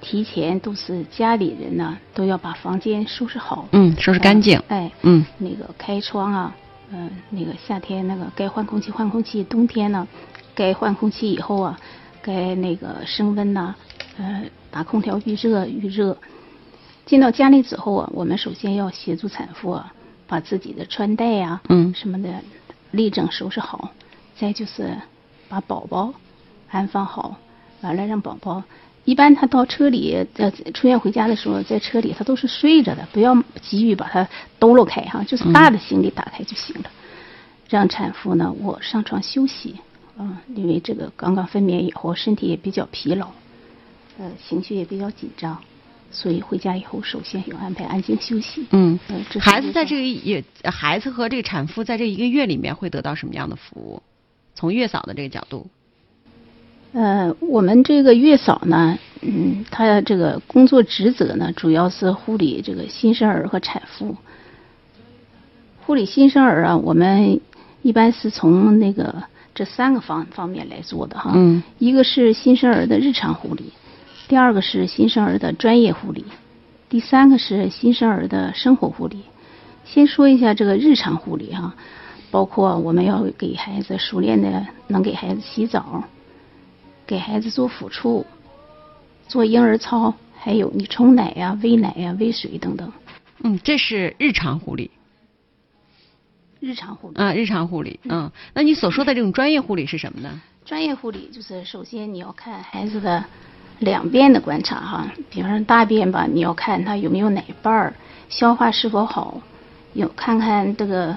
[0.00, 6.56] 提前都是家里人呢都要把房间收拾好，嗯，收拾干净，哎，嗯，那个开窗啊，
[6.90, 10.06] 嗯，那个夏天那个该换空气换空气，冬天呢
[10.54, 11.78] 该换空气以后啊，
[12.20, 13.74] 该那个升温呐，
[14.18, 16.16] 呃，打空调预热预热。
[17.06, 19.92] 进到家里之后啊，我们首先要协助产妇啊，
[20.26, 22.42] 把自己的穿戴呀，嗯，什么的
[22.90, 23.90] 立正收拾好，
[24.36, 24.96] 再就是。
[25.46, 26.12] 把宝宝
[26.70, 27.36] 安放好，
[27.82, 28.64] 完了让宝宝。
[29.04, 34.26] 一般他到车里呃出院回家的时候，在车里他都是睡着的，不要急于把他
[34.58, 36.90] 抖搂开哈，就是大的行李打开就行了。
[37.68, 39.78] 让产妇呢我上床休息
[40.16, 43.28] 啊，因为这个刚刚分娩以后身体也比较疲劳，
[44.18, 45.62] 呃情绪也比较紧张，
[46.14, 48.64] 所以回家以后首先要安排安静休息。
[48.70, 48.98] 嗯，
[49.40, 54.02] 孩子在这个也孩子和这个产妇在这一个月里面会得到什么样的服务？
[54.54, 55.66] 从月嫂的这个角度，
[56.92, 64.16] 呃，我们这个月嫂呢，嗯，她这个工作职责呢，主要是护理这个新生儿和产妇。
[65.84, 67.40] 护理新生儿啊，我们
[67.82, 71.32] 一般是从那个这三个方方面来做的哈。
[71.34, 71.60] 嗯。
[71.78, 73.72] 一个是新生儿的日常护理，
[74.28, 76.24] 第二个是新生儿的专业护理，
[76.88, 79.22] 第三个是新生儿的生活护理。
[79.84, 81.74] 先说一下这个日常护理哈。
[82.30, 86.02] 包括我们要给孩子熟练的能给孩子洗澡，
[87.06, 88.26] 给孩子做抚触，
[89.28, 92.92] 做婴儿操，还有你冲奶呀、喂奶呀、喂水等等。
[93.44, 94.90] 嗯，这是日常护理。
[96.58, 97.14] 日常护理。
[97.14, 98.00] 啊，日常护理。
[98.02, 100.42] 嗯，那你所说的这种专业护理是什么呢？
[100.64, 103.24] 专业护理就是首先你要看孩子的
[103.78, 107.94] 两遍的观察哈，比方说大便吧，你要看它有没有奶瓣儿，
[108.28, 109.40] 消化是否好，
[109.92, 111.16] 有看看这个。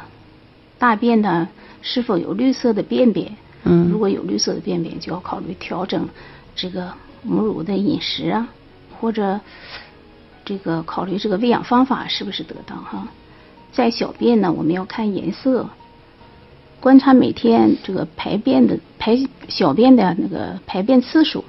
[0.79, 1.49] 大便呢
[1.81, 3.35] 是否有绿色的便便？
[3.63, 6.07] 嗯，如果有绿色的便便，就要考虑调整
[6.55, 6.93] 这个
[7.23, 8.47] 母乳的饮食啊，
[8.99, 9.39] 或者
[10.45, 13.07] 这个考虑这个喂养方法是不是得当哈。
[13.71, 15.67] 在小便呢，我们要看颜色，
[16.79, 19.17] 观察每天这个排便的排
[19.47, 21.43] 小便的那个排便次数。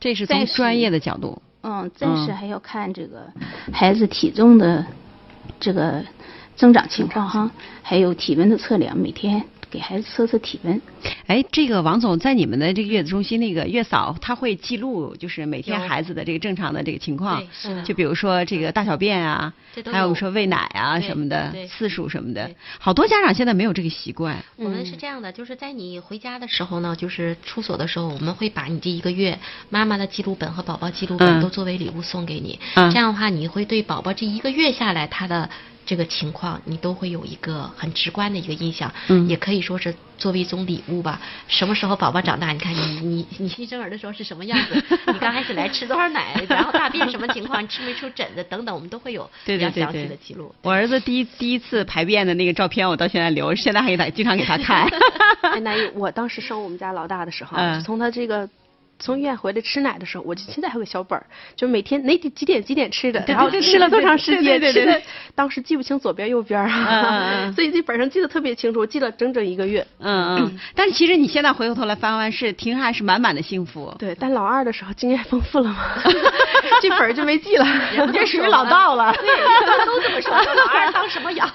[0.00, 1.40] 这是从专业的角度。
[1.62, 3.26] 嗯，暂时还要看这个
[3.72, 4.86] 孩子体重的
[5.60, 6.04] 这个。
[6.58, 7.50] 增长情况哈，
[7.82, 10.80] 还有体温的测量，每天给孩子测测体温。
[11.26, 17.42] 哎，这个王总在你们的这个月子中心那个月嫂，她会记录就是每天孩子的这个正常的这个情况，
[17.84, 19.52] 就比如说这个大小便啊，
[19.90, 22.50] 还有说喂奶啊什么的次数什么的。
[22.78, 24.36] 好多家长现在没有这个习惯。
[24.56, 32.58] 我们是这样的，就是在你回家的时候呢，就是出所的时候，我们会把你这一个月妈妈的记录本和宝宝记录本都作为礼物送给你。
[32.74, 35.48] 这样的话，你会对宝宝这一个月下来他的。
[35.86, 41.20] 这个情况你都会有一个很直观的一个印象，嗯，也可以说是作为一种礼物吧。
[41.46, 42.50] 什么时候宝宝长大？
[42.52, 44.74] 你看你你你新生儿的时候是什么样子？
[45.12, 46.34] 你刚开始来吃多少奶？
[46.50, 47.66] 然后大便什么情况？
[47.68, 50.52] 吃没出疹子等等，我们都会有比较详细的记录。
[50.62, 54.88] 我儿子第一第一次排便的那个照片，我到现在留，现在还给他经常给他看。
[55.42, 58.48] 哎，那我当时生我们家老大的时候，从他这个。
[58.98, 65.00] 从医院回来吃奶的时候，我就现在还有个小本儿，就每天哪几几点几点吃的，然后吃了多长时间，吃的
[65.34, 69.86] 当时记不清左边右边啊， 所以这本上记得特别清楚，我记了整整一个月。
[69.98, 70.58] 嗯嗯。
[70.74, 73.94] 但是其实你现在回过头来翻翻，是听还是满满的幸福。
[73.98, 75.76] 对，但老二的时候经验丰富了嘛，
[76.80, 77.66] 这本儿就没记了，
[78.06, 79.12] 你这属于老道了。
[79.20, 81.48] 对，都这么说，老二当什么养？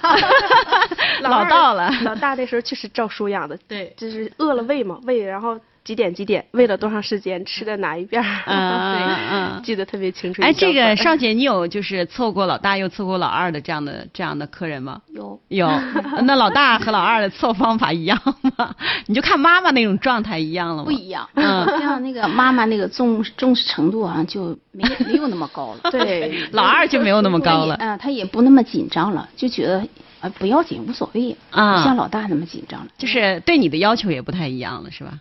[1.21, 1.91] 老道了。
[2.03, 5.59] 老大那时候确实照书养的，对，就是饿了喂嘛，喂，然后。
[5.83, 10.41] 几点几点喂了多长时间，吃的哪一边儿， 嗯嗯，记得特别清楚。
[10.43, 15.01] 哎，这个少姐，你有就是伺候过老大又伺候老二的这样的这样的客人吗？
[15.13, 15.67] 有有。
[16.23, 18.19] 那老大和老二的伺候方法一样
[18.57, 18.75] 吗？
[19.07, 20.83] 你就看妈妈那种状态一样了吗？
[20.85, 21.27] 不一样。
[21.33, 25.89] 嗯，像那个妈妈那个重重视程度啊，就没没有那么高了。
[25.91, 27.75] 对，老二就没有那么高了。
[27.79, 29.85] 嗯，他也不那么紧张了，就觉得。
[30.21, 32.87] 啊，不要紧，无所谓啊，像老大那么紧张了。
[32.95, 35.13] 就是对你的要求也不太一样了，是吧？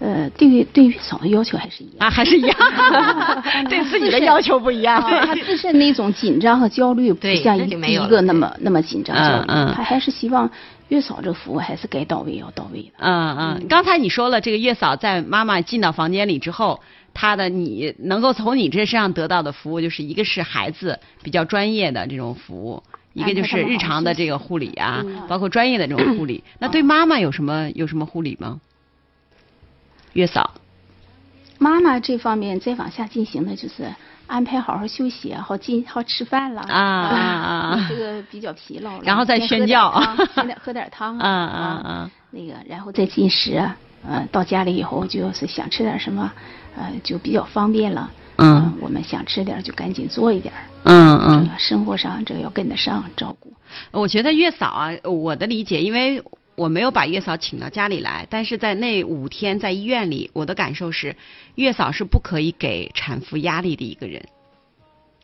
[0.00, 2.56] 呃，对于对月嫂的要求还是一样啊，还是一样，
[3.70, 5.00] 对自己的要求不一样。
[5.02, 10.50] 对他自身那种紧张和焦虑不像一第一个那么那么紧张焦虑，他还是希望
[10.88, 12.90] 月嫂这服务还是该到位要到位的。
[12.98, 16.80] 嗯嗯，刚才你说了，这个月嫂在妈妈进到房间里之后，
[17.14, 22.82] 她的你能够从你这身上得到的服务，就是一个是孩子比较专业的这种服务。
[23.14, 26.42] 一个就是日常的这个护理啊，包括专业的这种护理。
[26.58, 28.58] 那对妈妈有什么有什么护理吗？
[30.14, 30.54] 月嫂，
[31.58, 33.94] 妈妈这方面再往下进行的就是
[34.26, 37.86] 安排好好休息啊，好进好吃饭了啊啊啊！
[37.88, 39.90] 这个比较疲劳了，然后再宣教，
[40.34, 42.10] 喝点喝点汤 啊啊啊！
[42.30, 43.62] 那个然后再进食，
[44.06, 46.32] 呃，到家里以后就是想吃点什么，
[46.76, 48.10] 呃，就比较方便了。
[48.36, 50.52] 嗯，我们想吃点就赶紧做一点。
[50.82, 53.52] 嗯嗯，生活上这个要跟得上照顾。
[53.92, 56.20] 我觉得月嫂啊，我的理解，因为
[56.56, 61.16] 我没有把月嫂请到家里来，但是在那五天在医院里，我的感受是，
[61.54, 64.24] 月嫂是不可以给产妇压力的一个人。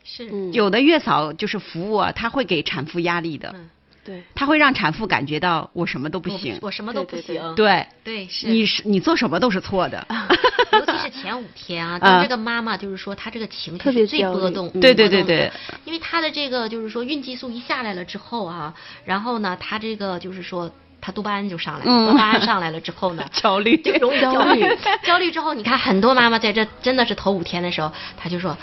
[0.03, 0.51] 是。
[0.51, 3.55] 有的月嫂就是服务啊，他会给产妇压力的。
[4.03, 7.53] 对，他会让产妇感觉到我什么都不行，我什么都不行。
[7.55, 10.03] 对对是，你是你做什么都是错的。
[10.73, 15.51] 尤其是前五天啊，当这个妈妈就是说她这个情绪是最波动，对对对对，
[15.85, 18.73] 因为她的这个就是说孕激素一下来了之后啊，
[19.05, 20.71] 然后呢，她这个就是说
[21.01, 24.65] 她多巴胺就上来了，多巴胺上来了之后呢， 焦虑就容易 焦虑，
[25.03, 28.55] 焦虑之后你看很多妈妈在这真的是头五天的时候，她就说。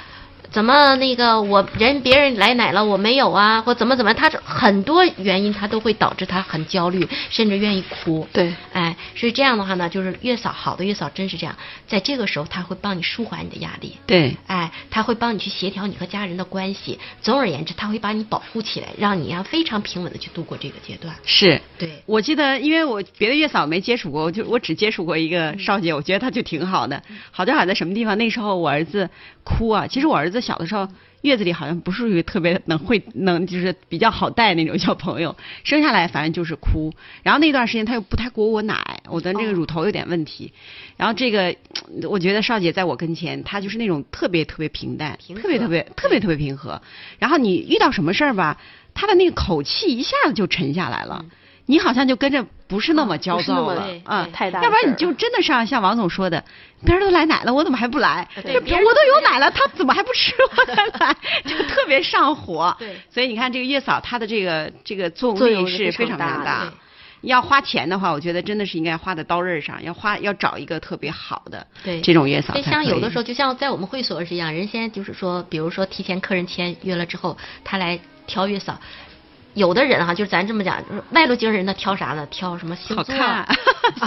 [0.50, 8.26] 怎么那个我人别人来奶了我没有啊，或怎么怎么，他很多原因他都会导致他很焦虑，甚至愿意哭。
[8.32, 11.54] 对，哎，所以这样的话呢，就是月嫂好的月嫂真是这样，
[11.86, 13.96] 在这个时候他会帮你舒缓你的压力。
[14.06, 16.98] 对，哎，他会帮你去协调你和家人的关系。
[17.20, 21.14] 总而言之，他会把你保护起来，让你呀非常平稳的去度过这个阶段。
[21.24, 27.02] 是，对，我记得因为我别的月嫂没接触过，我就我只接触过一个少姐，我觉得她就挺好的。
[27.30, 28.16] 好在好在什么地方？
[28.16, 29.10] 那时候我儿子
[29.44, 30.88] 哭啊，其实我儿子小的时候。
[31.22, 35.34] 月子里好像不属于特别能会能就是比较好带那种小朋友，
[35.64, 40.52] 生下来反正就是哭，然后那段时间他又不太给我奶，我的这个乳头有点问题，
[40.96, 41.56] 然后这个
[42.08, 46.80] 我觉得少姐在我跟前，她就是那种特别特别平淡，特别特别特别特别平和，
[47.18, 48.60] 然后你遇到什么事儿吧，
[48.94, 51.24] 她的那个口气一下子就沉下来了。
[51.70, 54.62] 你好像就跟着不是那么焦躁了啊，太大。
[54.62, 56.42] 要不然你就真的像像王总说的，
[56.82, 58.26] 别人都来奶了，我怎么还不来？
[58.36, 61.14] 这我都有奶了，他怎么还不吃我的奶？
[61.44, 62.74] 就特别上火。
[62.80, 62.96] 对。
[63.12, 66.72] 所以你看这个月嫂，她的这个这个作用力是非常非常大。
[67.20, 71.66] 要花钱的话，我觉得真的是应该花在刀刃上，要花要找一个特别好的
[72.02, 72.54] 这种月嫂。
[72.54, 78.80] 就像有的时候，就像在我们会所是一样，人先就是说，比如说提前客人签约了之后，他来挑月嫂。
[79.58, 82.26] 有的人哈，就是咱这么讲，就是外露精人，他挑啥呢？
[82.30, 83.14] 挑什么星座？
[83.20, 83.46] 啊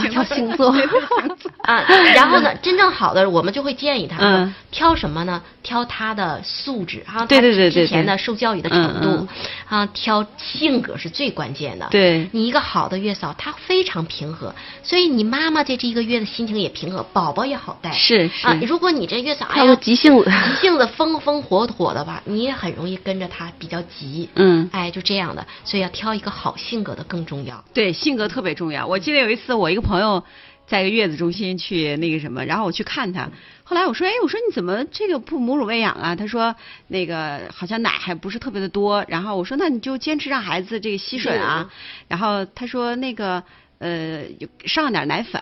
[0.09, 0.73] 挑星座
[1.63, 1.85] 啊。
[2.15, 5.41] 然后呢，真正好的，我们就会建议他挑什么呢？
[5.61, 9.27] 挑他的素质哈，对对对之前的受教育的程度
[9.69, 11.87] 啊，挑性格是最关键的。
[11.91, 17.91] 对，你一个好的月嫂，她非常平和，所以你妈妈在这一个月的心情也平和，宝宝也好带。
[17.91, 24.29] 是是啊，如果你这月嫂还有急性子，急性子风风火火的吧，你也很容易跟着他比较急。
[24.35, 25.40] 嗯，哎，就这样的。
[25.63, 27.63] 所以要挑一个好性格的更重要。
[27.73, 28.85] 对，性格特别重要。
[28.87, 30.23] 我记得有一次，我一个朋友
[30.67, 33.29] 在一个月子中心去那个什么，然后我去看他。
[33.63, 36.55] 后来我说：“哎，我说你怎么这个不母乳喂养啊？”他说
[36.87, 41.71] ：“那个好像奶还不是特别的多。”然后我说：“那你就坚持让孩子这个吸吮啊。”
[42.09, 43.41] 然后他说：“那个
[43.79, 44.23] 呃，
[44.65, 45.41] 上点奶粉。”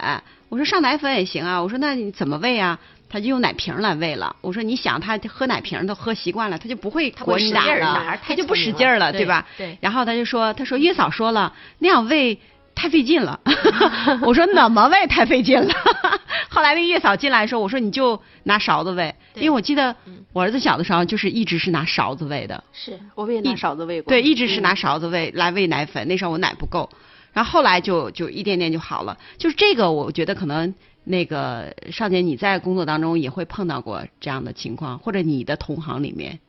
[0.49, 2.79] 我说：“上奶粉也行啊。”我说：“那你怎么喂啊？”
[3.09, 4.35] 他就用奶瓶来喂了。
[4.41, 9.45] 我说你想他喝奶瓶都喝习惯了，他就不会裹你奶了，他就不使劲了，对吧？
[9.57, 9.77] 对。
[9.81, 12.39] 然后他就说：“他说月嫂说了，那样喂
[12.75, 13.39] 太费劲了。”
[14.21, 15.73] 我说：“怎么喂太费劲了？”
[16.49, 19.95] 后来那月嫂进来说：“我说你就拿勺子喂，因为我记得
[20.33, 22.63] 我儿子小的时候就是一直是拿勺子喂的。
[22.71, 24.09] 是我也拿勺子喂过。
[24.09, 26.07] 对，一直是拿勺子喂来喂奶粉。
[26.07, 26.89] 那时候我奶不够，
[27.33, 29.17] 然后后来就就一点点就好了。
[29.37, 30.73] 就是这个，我觉得可能。
[31.09, 36.39] 那个少姐，你在工作当中也会碰到过这样的情况，或者你的同行里面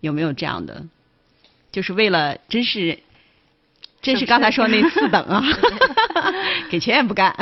[0.00, 0.84] 有没有这样的？
[1.70, 2.98] 就是为了真是，
[4.02, 5.40] 真是刚才说那四等啊，
[6.68, 7.32] 给钱也不干。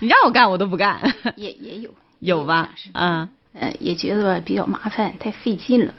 [0.00, 0.98] 你让我干我都不干。
[1.36, 2.70] 也也有有吧？
[2.94, 5.92] 嗯，呃，也觉得比较麻烦，太费劲了。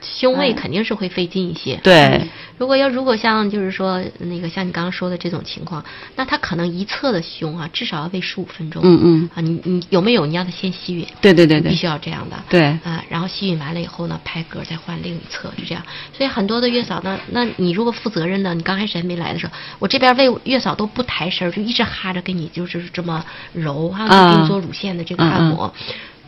[0.00, 1.78] 胸位肯定是会费劲一些。
[1.82, 5.84] 对，如果要如果像就是说那个像你刚刚说的这种情况，
[6.16, 8.82] 那他可能一侧的胸啊，至少要喂十五分钟。
[8.84, 9.30] 嗯嗯。
[9.34, 10.26] 啊，你你有没有？
[10.26, 11.06] 你让他先吸吮。
[11.20, 11.70] 对对对对。
[11.70, 12.36] 必须要这样的。
[12.48, 12.64] 对。
[12.84, 15.82] 啊，然后吸吮完了以后呢，拍嗝再换另一侧，就这样。
[16.16, 25.72] 所以很多的月嫂呢，那你如果负责任的，你刚开始还没来的时候，我这边喂月嫂都不抬身，就一直哈着给你就是这么揉哈，给你做乳腺的这个按摩，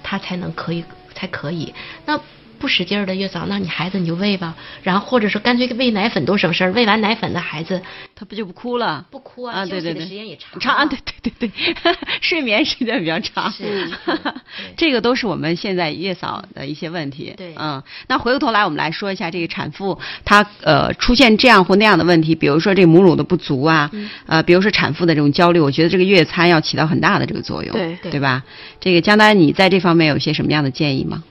[0.02, 1.72] 他才能可以才可以。
[2.04, 2.20] 那。
[2.60, 7.80] 不使劲儿的月嫂，那你孩子你就喂吧，然后或者说干脆喂奶粉多省事儿，喂完奶粉的孩子
[8.14, 9.06] 他不就不哭了？
[9.10, 10.60] 不哭啊，休息的时间也长。
[10.60, 13.50] 长，对对对对， 睡眠时间比较长。
[13.50, 13.90] 是，
[14.76, 17.32] 这个都是我们现在月嫂的一些问题。
[17.36, 23.90] 对，嗯，那回过头来我们来说一下这个产妇她呃出现这样或那样的问题，比如说这母乳的不足啊，
[24.26, 28.42] 呃，比如说产妇的这种焦虑，我觉得这个月餐要起到很大的这个作用，对对吧？
[28.78, 31.24] 这个江丹，你在这方面有些什么样的建议吗？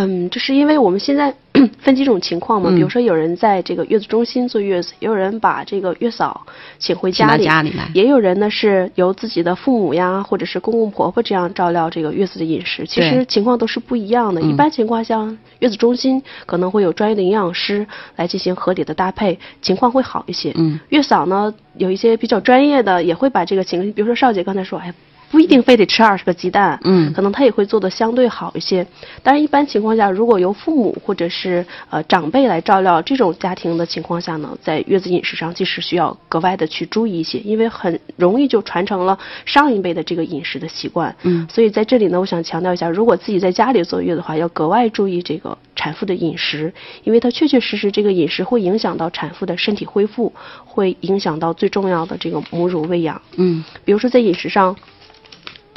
[0.00, 1.34] 嗯，就是因为我们现在
[1.82, 6.46] 分几种情况嘛，比如说有人在这个月子中心坐月子，也有人把这个月嫂
[6.78, 14.40] 请回家里，家里来，也有人呢是由自己的父母呀，或者是公公婆婆这样照料这个月子的饮食，其实情况都是不一样的。
[14.40, 17.84] 一般情况下，月子中心可能会有专业的营养师
[18.14, 20.52] 来进行合理的搭配，情况会好一些。
[20.54, 24.94] 嗯，月嫂呢有一些比较专业的，也会把这个情，比如说邵姐刚才说，哎。
[25.30, 28.86] 不一定非得吃二十个鸡蛋，嗯，可能他也会做的相对好一些。
[29.22, 41.14] 但是，一般情况下，如果由父母或者是呃长辈来照料这种家庭的情况下呢，在月子饮食上其实需要格外的去注意一些，因为很容易就传承了上一辈的这个饮食的习惯。
[41.24, 46.72] 嗯，所以在这里呢，我想强调一下，如果自己在家里坐月的话，要格外注意这个产妇的饮食，
[47.04, 50.32] 因为它确确实实这个饮食会影响到产妇的身体恢复，
[50.64, 53.20] 会影响到最重要的这个母乳喂养。
[53.36, 54.74] 嗯，比如说在饮食上。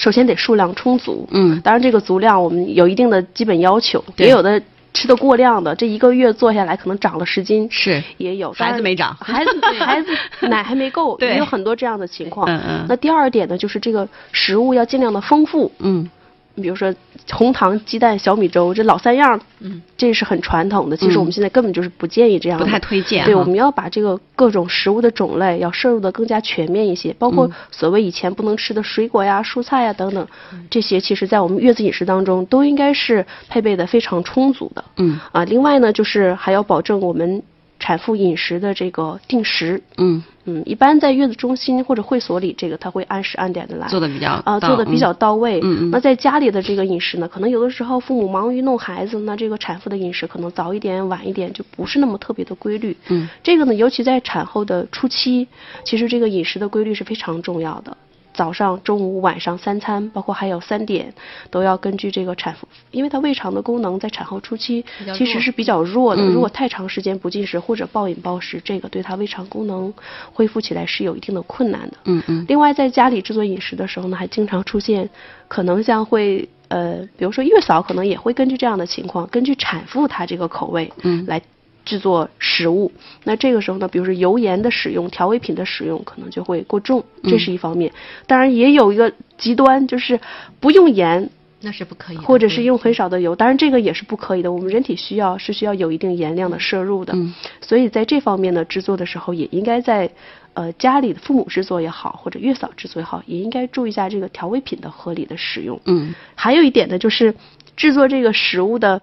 [0.02, 4.60] 首先得数量充足，嗯，当然这个足量我们有一定的基本要求，也有的
[4.96, 8.02] 吃的过量的，这一个月做下来可能长了十斤，是。
[8.18, 12.48] 也有，孩子没长，孩子 孩子奶还没够，也有很多这样的情况。
[12.50, 12.86] 嗯嗯。
[12.90, 16.10] 那第二点呢，就是这个食物要尽量的丰富，嗯。
[16.56, 16.94] 比如说
[17.32, 20.98] 红糖鸡蛋小米粥，这老三样，嗯，这是很传统的。
[20.98, 23.26] 其实我们现在根本就是不建议这样，不太推荐。
[23.26, 30.28] 对，我们要把这个各种食物的种类要摄入的更加全面一些，包括所谓以前不能吃的水果呀、蔬菜呀等等，
[30.70, 34.84] 这些其实在我们月子饮食当中都应该是配备的非常充足的。
[34.98, 37.42] 嗯啊，另外呢，就是还要保证我们。
[37.82, 45.60] 产妇饮食的这个定时，嗯嗯，一般在月子中心或者会所里，这个他会按时按点的来做的比较啊，做的比较到位。
[45.64, 45.92] 嗯嗯。
[45.92, 52.96] 那在家里的这个饮食呢，可能有的时候父母忙于弄孩子，那这个产妇的饮食可能早一点晚一点就不是那么特别的规律。
[53.10, 53.28] 嗯。
[53.42, 55.48] 这个呢，尤其在产后的初期，
[55.84, 57.98] 其实这个饮食的规律是非常重要的。
[58.34, 61.14] 早上、中午、晚上三餐，包括还有三点，
[61.50, 66.26] 都要根据这个产妇，因为她胃肠的功能在产后初期其实是比较弱的。
[66.26, 69.94] 如果太长时间不进食或者暴饮暴食，这个对她胃肠功能
[70.34, 71.98] 恢复起来是有一定的困难的。
[72.06, 72.46] 嗯嗯。
[72.48, 75.10] 另外，在家里制作饮食的时候呢，还经常出现
[75.48, 81.42] 可能像会呃，比如说月嫂可能也会根据这样的情况，根据产妇她这个口味嗯来。
[81.84, 82.92] 制作食物，
[83.24, 87.92] 那这个时候呢，比如说油盐的使用、调味品的使用，可能就会过重，这是一方面。
[88.28, 90.20] 当然也有一个极端，就是
[90.60, 91.30] 不用盐，
[91.62, 94.52] 那是不可以，或者是用很少的油，当然这个也是不可以的。
[94.52, 97.14] 我们人体需要是需要有一定盐量的摄入的，
[97.62, 100.12] 所以在这方面呢，制作的时候也应该在
[100.54, 105.80] 呃家里的父母制作也好，或者月嫂制作也好，也应该注意一下这个调味品的合理的使用。
[105.86, 107.36] 嗯，还有一点呢，就是
[107.76, 109.02] 制作这个食物的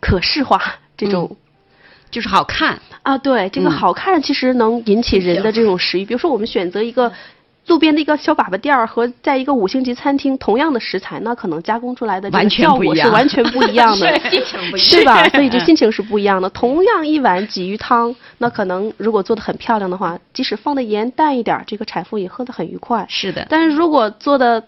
[0.00, 0.60] 可视化
[0.96, 1.36] 这种。
[2.12, 6.04] 就是好看啊，对，这个好看其实能引起人的这种食欲。
[6.04, 7.10] 比如说，我们选择一个
[7.66, 15.28] 路边的一个小粑粑店儿和在一个五星级餐厅同样的食材，那可能加工出来的这个效果是完全不一样的， 心情不一样， 对吧？
[15.30, 16.50] 所以这心情是不一样的。
[16.50, 23.06] 同样一碗鲫鱼汤，那可能如果做的很漂亮的话，即使放的盐淡一点，这个产妇也喝得很愉快。
[23.08, 24.62] 是的，但是如果做的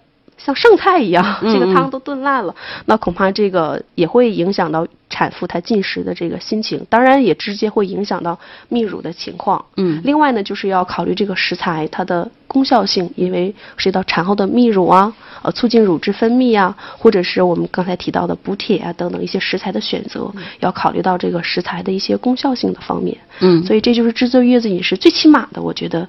[0.45, 8.39] 像剩菜一样， 这个汤都炖烂了，那恐怕这个也会影响到产妇她进食的这个心情，当然也直接会影响到
[8.71, 9.65] 泌乳的情况。
[9.77, 20.31] 嗯，另外呢，就是要考虑这个食材它的功效性，因为涉及到产后的泌乳啊，呃，促进乳汁分泌啊，或者是我们刚才提到的补铁啊等等一些食材的选择，
[20.61, 23.17] 要考虑到这个食材的一些功效性的方面。
[23.41, 26.07] 嗯，所以这就是制作月子饮食最起码的，我觉得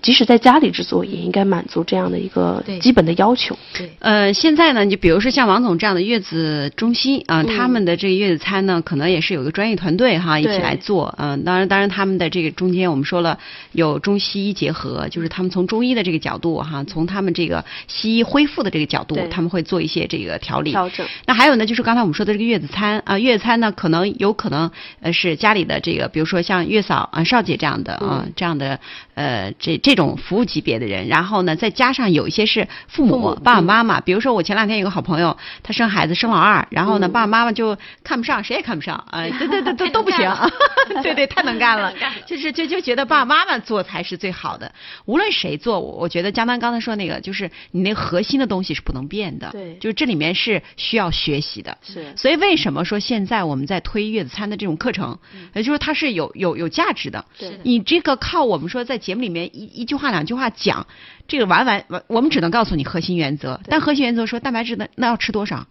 [0.00, 3.58] 即使在家里制作，也应该满足这样的一个基本的要求。
[3.76, 11.14] 对，呃，现在呢，就比如说像王总这样的月子中心啊，他们的这个月子餐呢，可能也是有个专业团队哈一起来做。
[11.18, 13.38] 嗯，当然，当然他们的这个中间我们说了
[13.72, 20.70] 有中西医结合，就是他们从中医的这个角度哈，从他们这个西医恢复的这个角度，他们会做一些这个调理。
[20.70, 21.06] 调整。
[21.26, 24.70] 那还有呢，就是刚才我们说的这个月子餐啊，月子餐呢，可能有可能
[25.00, 28.78] 呃是家里的这个，比如说像月嫂啊、少姐这样的啊这样的
[29.18, 40.30] 呃这这种服务级别的人，然后呢，再加上有一些是父母爸爸妈妈，比如说我前两天有个好朋友，他生孩子生老二，然后呢，爸爸妈妈就看不上，谁也看不上，啊，对对对，都都不行，
[41.02, 41.92] 对对， 太能干了，
[42.26, 44.72] 就是就就觉得爸爸妈妈做才是最好的，
[45.04, 55.18] 无论谁做，我我觉得江丹刚才说那个，就是你那核心的东西是不能变的，对，就是这里面是需要学习的，是，所以为什么说现在我们在推月子餐的这种课程，
[55.54, 60.86] 也就是它是有有有价值的，对，你这个靠我们说在节目里面一一句话两句话讲。
[61.26, 63.58] 这个完完完，我们只能告诉你核心原则。
[63.64, 65.66] 但核心原则说蛋白质那那要吃多少，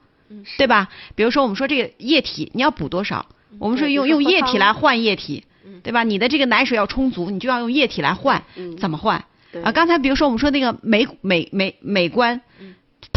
[0.58, 0.90] 对吧？
[1.16, 3.28] 比如说我们说这个液体你要补多少，
[3.60, 5.44] 我们说用用液体来换液体，
[5.84, 6.04] 对吧？
[6.04, 8.44] 你的这个奶水要充足，你就要用液体来换，
[8.80, 9.24] 怎么换？
[9.64, 12.42] 啊，刚才比如说我们说那个美美美美观，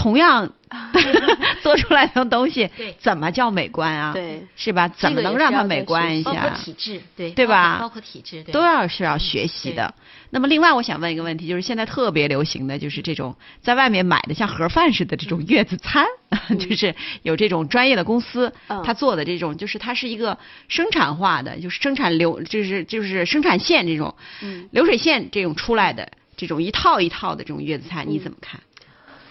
[0.00, 0.50] 同样。
[1.62, 2.70] 做出来的东西，
[3.00, 4.12] 怎么叫美观啊？
[4.14, 4.86] 对，是吧？
[4.86, 6.30] 怎么能让它美观一下？
[6.30, 7.78] 包括体质，对，对吧？
[7.80, 9.92] 包括体质，都要是要学习的。
[10.30, 16.06] 那么，另外我想问一个问题，就是现在特别流行的就是这种在外面买的像盒饭似的这种月子餐，
[16.56, 18.52] 就是有这种专业的公司
[18.84, 20.38] 他做的这种，就是它是一个
[20.68, 24.14] 生产化的，就是生产流，就是就是生产线这种
[24.70, 28.60] 流水线这种出来的这种一套一套的这种月子餐，你怎么看？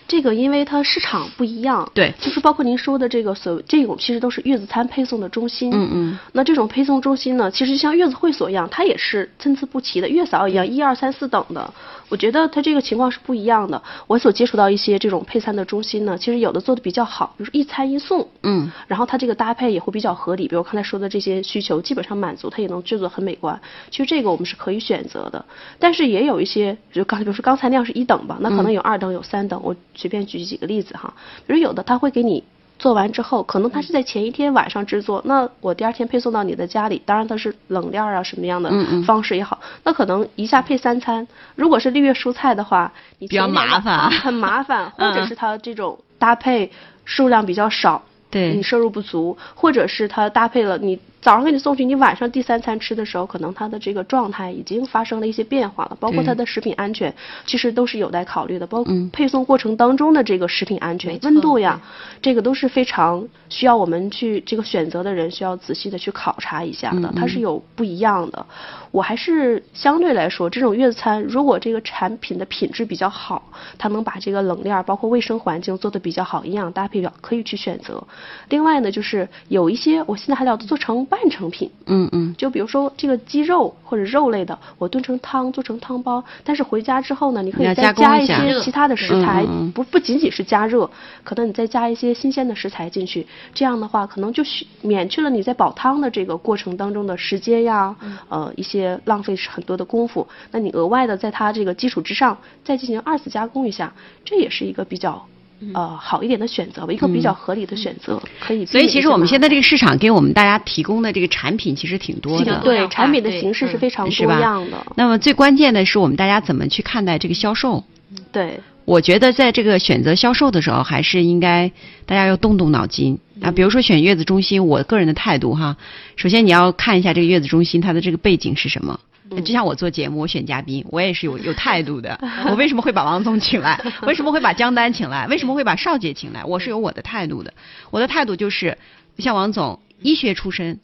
[0.10, 11.72] 这个因为它市场不一样，对，就是包括您说的这个所这种其实都是月子餐配送的中心，嗯嗯，那这种配送中心呢，其实像月子会所一样，它也是参差不齐的，月嫂一样一二三四等的。
[12.10, 13.82] 我觉得它这个情况是不一样的。
[14.08, 23.60] 我所接触到一些这种配餐的中心呢，其实有的做的比较好，比如说一餐一送，嗯，然后它这个搭配也会比较合理，比如刚才说的这些需求基本上满足，它也能制作很美观。
[23.92, 25.46] 其实这个我们是可以选择的，
[25.78, 31.14] 但是也有一些，就刚比如说刚才那样是一等吧，那可能有二等有三等，我随便举几个例子哈，
[31.46, 32.44] 比如有的他会给你。
[32.80, 38.72] 做完之后，可能他是在前一天晚上制作，那我第二天配送到你的家里，当然它是冷链啊什么样的
[39.06, 41.28] 方式也好，那可能一下配三餐。
[41.56, 46.72] 如果是绿叶蔬菜的话，你比较麻烦， 很麻烦， 或者是它这种搭配
[47.06, 48.02] 数量比较少，
[48.32, 51.00] 对你摄入不足，或者是它搭配了你。
[51.22, 57.14] 早上给你送去，你晚上第三餐吃的时候，可能它的这个状态已经发生了一些变化了，包括它的食品安全，
[57.46, 58.66] 其实都是有待考虑的。
[58.66, 61.80] 包括配送过程当中的这个食品安全、温度呀，
[62.22, 68.46] 这个都是非常需要我们去这个选择的人需要仔细的去考察一下的，它是有不一样的。
[68.92, 78.02] 我还是相对来说，这种月子餐如果这个产品的品质比较好，它能把这个冷链包括卫生环境做的比较好，营养搭配表可以去选择。
[78.50, 81.00] 另外呢，就是有一些我现在还要做成。
[81.10, 90.88] 半成品，嗯嗯，就比如说这个鸡肉或者肉类的，我炖成汤做成汤包，但是回家之后呢，你可以再加一些其他的食材，不不仅仅是加热，
[91.24, 93.26] 可能你再加一些新鲜的食材进去，
[93.56, 94.44] 这样的话可能就
[94.82, 97.96] 免去了你在煲汤的这个过程当中的时间呀，
[98.28, 105.26] 呃一些浪费很多的功夫，那你额外的在它这个基础之上再进行二次加工一下，这也是一个比较。
[105.74, 108.66] 呃，好一点的选择吧，一个比较合理的选择，可以。
[108.66, 114.78] 所以其实我们现在这个市场给我们大家提供的这个产品其实挺多的，对，产品的形式是非常多样的。
[114.96, 117.84] 那么最关键的是我们大家怎么去看待这个销售？
[118.32, 118.58] 对，
[118.90, 121.72] 我觉得在这个选择销售的时候，还是应该
[122.08, 123.52] 大家要动动脑筋啊。
[123.52, 125.78] 比如说选月子中心，我个人的态度哈，
[126.16, 129.00] 首先你要看一下这个月子中心它的这个背景是什么。
[129.46, 132.20] 就像我做节目，我选嘉宾，我也是有有态度的。
[132.50, 133.80] 我为什么会把王总请来？
[134.08, 135.28] 为什么会把江丹请来？
[135.28, 136.44] 为什么会把邵姐请来？
[136.44, 137.54] 我是有我的态度的。
[137.92, 138.76] 我的态度就是，
[139.20, 140.80] 像王总，医学出身，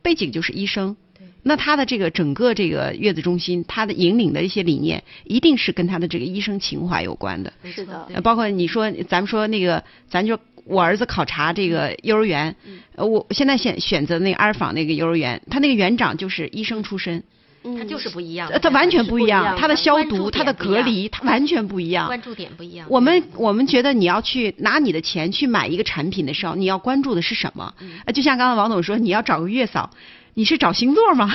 [0.00, 0.96] 背景就是医生。
[1.44, 7.52] 那他的这个整个这个月子中心，他的引领的一些理念，一定是跟他的这个医生情怀有关的。
[7.72, 8.08] 是的。
[8.22, 12.56] 包括你说，咱们说那个，咱就我儿子考察这个幼儿园，
[12.96, 17.22] 呃，我现在选选择那个阿尔坊那个幼儿园，他那个园长就是医生出身。
[17.78, 22.06] 他就是不一样，他完全不一样，他的消毒、他的隔离，他完全不一样。
[22.08, 22.86] 关注点不一样。
[22.90, 27.72] 我们我们觉得你要去拿你的钱去买一个产品的时候，你要关注的是什么？
[28.04, 29.88] 呃，就像刚才王总说，你要找个月嫂，
[30.34, 31.32] 你是找星座吗？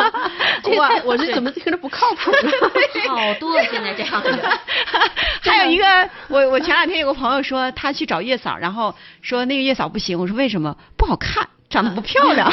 [0.64, 2.30] 我我是怎么听着不靠谱？
[3.08, 4.58] 好多现在这样的。
[5.42, 5.84] 还有一个，
[6.28, 10.76] 我我前两天有个朋友说他去找月嫂，然后说那个月嫂不行，我说为什么？
[10.96, 12.52] 不好看，长得不漂亮。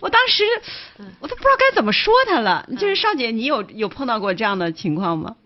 [0.00, 0.44] 我当时
[1.20, 2.66] 我都不知道该怎么说他了。
[2.78, 5.36] 就是少姐，你有有碰到过这样的情况吗？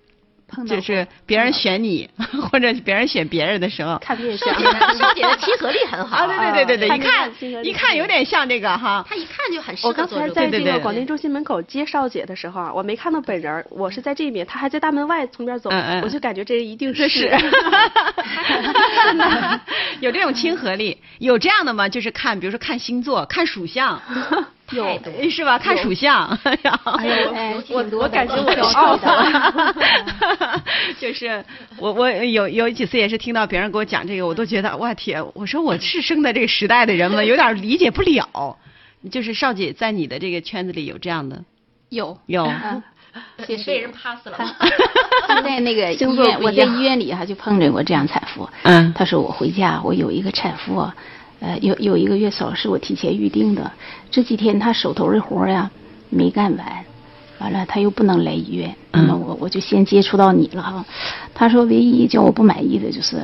[0.67, 2.09] 就是别人选你，
[2.51, 4.49] 或者别人选别人的时候，看面相。
[4.95, 6.27] 少姐的亲和力很好啊！
[6.27, 7.31] 对对对对对，一看
[7.65, 9.05] 一看有点像这个哈。
[9.09, 15.71] 他一看就很适合我刚才在这个广电中心门口接少姐的时候啊，我没看到本人，我是在这边，他还在大门外从边走，
[16.03, 17.31] 我就感觉这人一定是是。
[20.01, 21.89] 有这种亲和力，有这样的吗？
[21.89, 24.01] 就是看，比如说看星座，看属相。
[24.73, 25.59] 有是吧？
[25.59, 29.85] 看属相， 哎我我感觉我傲的，
[30.99, 31.45] 就是
[31.79, 37.23] 我我有有几次也是听到别人给我讲这个，我都觉得哇天，我说我是生在这个时代的人吗？
[37.25, 38.57] 有点理解不了。
[39.11, 41.43] 就是少姐在你的这个圈子里有这样的？
[41.89, 42.47] 有有，
[43.49, 44.39] 也被人 pass 了。
[45.43, 48.47] 在那个医院，我在医院里哈就碰着过这样产妇。
[48.65, 50.87] 嗯，他说我回家，我有一个产妇。
[51.41, 53.73] 呃，有有一个月嫂是我提前预定的，
[54.11, 55.71] 这几天他手头的活呀
[56.11, 56.67] 没干完，
[57.39, 60.85] 完了他又不能来医院，那么我我就先接触到你了哈。
[61.35, 63.23] 他说唯一叫我不满意的就是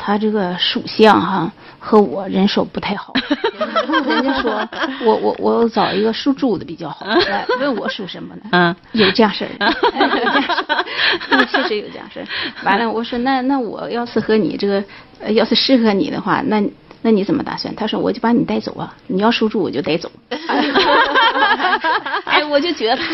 [0.00, 3.12] 他这个属相哈和我人手不太好，
[4.08, 4.68] 人家说
[5.04, 7.06] 我我我找一个属猪的比较好，
[7.60, 8.42] 问我属什么呢？
[8.50, 9.72] 嗯，有这样事儿，
[11.46, 12.26] 确实有这样事儿。
[12.64, 14.82] 完了我说那那我要是和你这个
[15.32, 16.60] 要是适合你的话，那。
[17.06, 17.74] 那你怎么打算？
[17.76, 18.96] 他说我就把你带走啊！
[19.08, 20.10] 你要收住我就带走。
[22.24, 23.04] 哎，我就觉得他，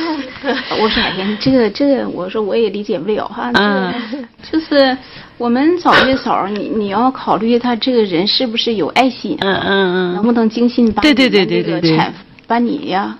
[0.80, 3.51] 我说哎呀，这个这个，我说我也理解不了哈。
[3.55, 3.93] 嗯。
[4.49, 4.97] 就是
[5.38, 9.36] 我们找月嫂，你你要考虑他这个人是不是有爱心？
[9.41, 10.14] 嗯嗯嗯。
[10.14, 12.14] 能不能精心把对对对对对产
[12.47, 13.18] 把你呀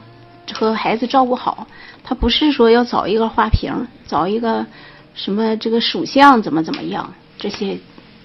[0.53, 1.67] 和孩子照顾好？
[2.05, 3.73] 他不是说要找一个花瓶，
[4.07, 4.65] 找一个
[5.15, 7.77] 什么这个属相怎么怎么样这些。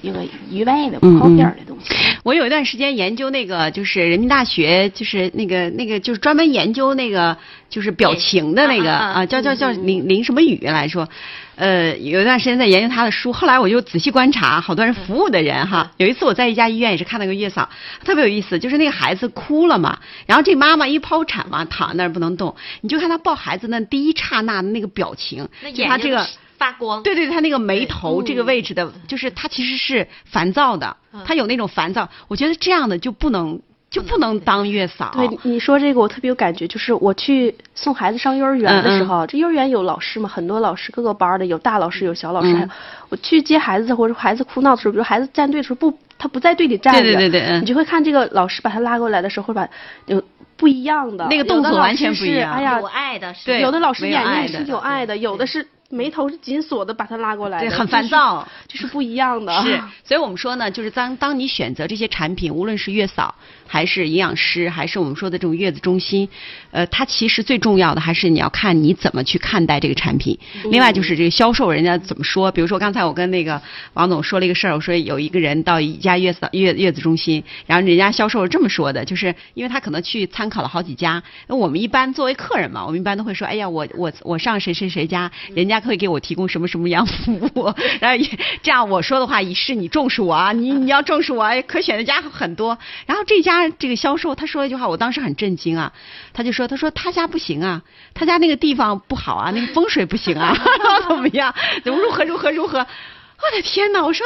[0.01, 0.19] 一个
[0.51, 1.93] 余外的不靠边的东西。
[2.23, 7.37] 我有一段时间研究那个，就是人民大学，就是那个那个，就是专门研究那个，
[7.69, 11.07] 就是表情的那个啊，叫叫叫林林什么宇来说，
[11.55, 13.31] 呃，有一段时间在研究他的书。
[13.31, 15.91] 后来我就仔细观察，好多人服务的人哈。
[15.97, 17.69] 有一次我在一家医院也是看到个月嫂，
[18.03, 26.25] 特别有意思，就是那个孩子哭了嘛，然后这妈妈一剖产嘛，躺那儿不能动，你就看他抱孩子那第一刹那的那个表情，就他这个。
[26.57, 30.95] 发光，对对，他那个眉头这个位置的，就是他其实是烦躁的，
[31.25, 32.09] 他有那种烦躁。
[32.27, 35.11] 我觉得这样的就不能就不能当月嫂。
[35.15, 42.69] 对，你说这个我特别有感觉，就是我去送孩子上幼儿园的时候，这幼儿园有老师嘛，很多老师各个班的，有大老师有小老师。
[43.09, 49.67] 我去接孩子或者孩子哭闹的时候，比如孩子站队的时候不，他不在队里站着，对对对对，你就会看这个老师把他拉过来的时候，会把
[50.07, 50.21] 有
[50.57, 52.51] 不一样的那个动作完全不一样。
[52.51, 55.67] 哎呀，有爱的，对，有的老师眼睛是有爱的，有的是。
[55.95, 59.61] 眉头是紧锁的，把他拉过来，对，很烦躁，这是不一样的。
[59.63, 63.33] 是，所以我们说呢，就是当当你选择这些产品，无论是月嫂。
[63.67, 66.29] 还是营养师，还是我们说的这种月子中心，
[66.69, 70.37] 呃，它其实最重要的还是你要看你怎么去看待这个产品。
[70.65, 73.59] 另外就是这个销售人家怎么说，比如说刚才我跟那个
[73.93, 88.25] 王总说了一个事儿，我说有一个人到一家月嫂月月子中心，然后人家销售是这么说的，就是因为他可能去参考了好几家，那我们一般作为客人嘛，我们一般都会说，哎呀，我我我上谁谁谁家，人家可以给我提供什么什么样服务，然后
[88.63, 93.69] 这样我说的话以示你重视我啊，你你要重视我，可选的家很多，然后这家。
[93.77, 95.93] 这个销售他说了一句话，我当时很震惊啊！
[96.33, 97.83] 他就说：“他说他家不行啊，
[98.13, 100.55] 他家那个地方不好啊，那个风水不行啊，
[101.07, 101.53] 怎么样？
[101.83, 102.79] 怎么如何如何如何？
[102.79, 104.03] 我的天哪！
[104.03, 104.25] 我说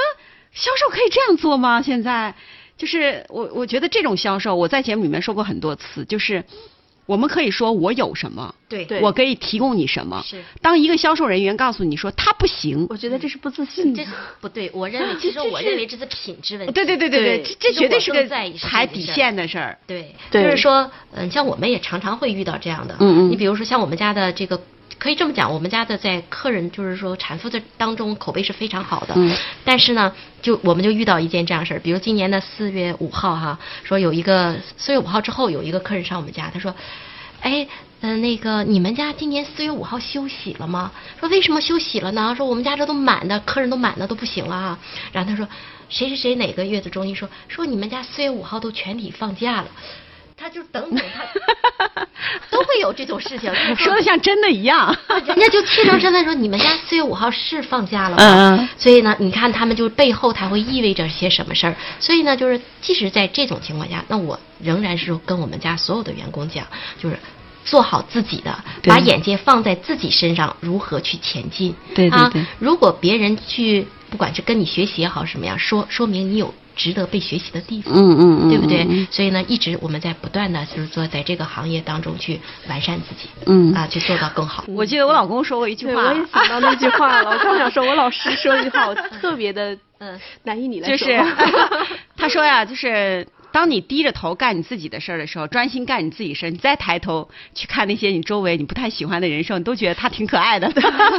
[0.53, 1.81] 销售可以这样做吗？
[1.81, 2.33] 现在
[2.77, 6.43] 就是我我觉得这种销售，我在节目里面说过很多次，就是。”
[7.09, 10.23] 我们可以说我有什么，对，我可以提供你什么。
[10.23, 13.95] 是，当一个销售人员告诉你说他不行，我觉得这是不自信。
[13.95, 14.05] 这
[14.39, 16.71] 不对，我认为 其实我认为这是品质问题。
[16.71, 18.23] 对对对对对，这绝对是个
[18.61, 19.75] 排底线的事儿。
[19.87, 22.95] 对，就是说，嗯，像我们也常常会遇到这样的。
[22.99, 23.31] 嗯嗯。
[23.31, 24.61] 你比如说像我们家的这个。
[24.99, 29.13] 可以这么讲，我们家的在客人就是说产妇的当中口碑是非常好的。
[29.15, 29.33] 嗯。
[29.63, 36.75] 但是呢，就我们就遇到一件这样事儿，比如今年的四月五号哈，说有一个四月五号之后有一个客人上我们家，他说
[37.39, 37.65] ：“哎，
[38.01, 40.91] 嗯，那个你们家今年四月五号休息了吗？
[41.17, 42.35] 说为什么休息了呢？
[42.35, 44.79] 说我们家这都满的，客人都满的都不行了啊。
[45.13, 45.47] 然后他说，
[45.87, 49.67] 谁谁谁哪个月子中医说说你们家四月五号都全体放假了。”
[50.39, 51.25] 他就等等他，
[52.49, 54.95] 都会有这种事情， 说的像真的一样。
[55.25, 58.69] 人家就切成真的说，你们家四月五号是放假了吗？
[58.77, 61.75] 所以呢，你看他们就背后他会意味着些什么事儿。
[61.99, 66.65] 所以呢，就是即使在这种情况下，那我仍然是跟我们家所有的员工讲，
[67.01, 67.19] 就是
[67.65, 71.75] 做好自己的，把眼界放在自己身上，如何去前进。
[71.93, 72.45] 对对对。
[72.59, 76.53] 如果别人去，不管是跟你学习也好什么样，说说明你有。
[76.79, 78.87] 值得被学习的地方，嗯嗯嗯，对不对？
[79.11, 84.63] 所以呢，一直我们在不断的就是说，在这个行业当中去完善自己，嗯啊，去做到更好。
[84.69, 87.29] 我记得我老公说过一句话，我也想到那句话了。
[87.35, 91.21] 我刚想说，我老师说一句话，我 特别的嗯难以你来说，就 是
[92.15, 93.27] 他说呀，就是。
[93.51, 100.71] 当你低着头干你自己的事儿的时候，专心干你自己事儿，你再抬头去看那些你周围你不太喜欢的人时候，你都觉得他挺可爱的。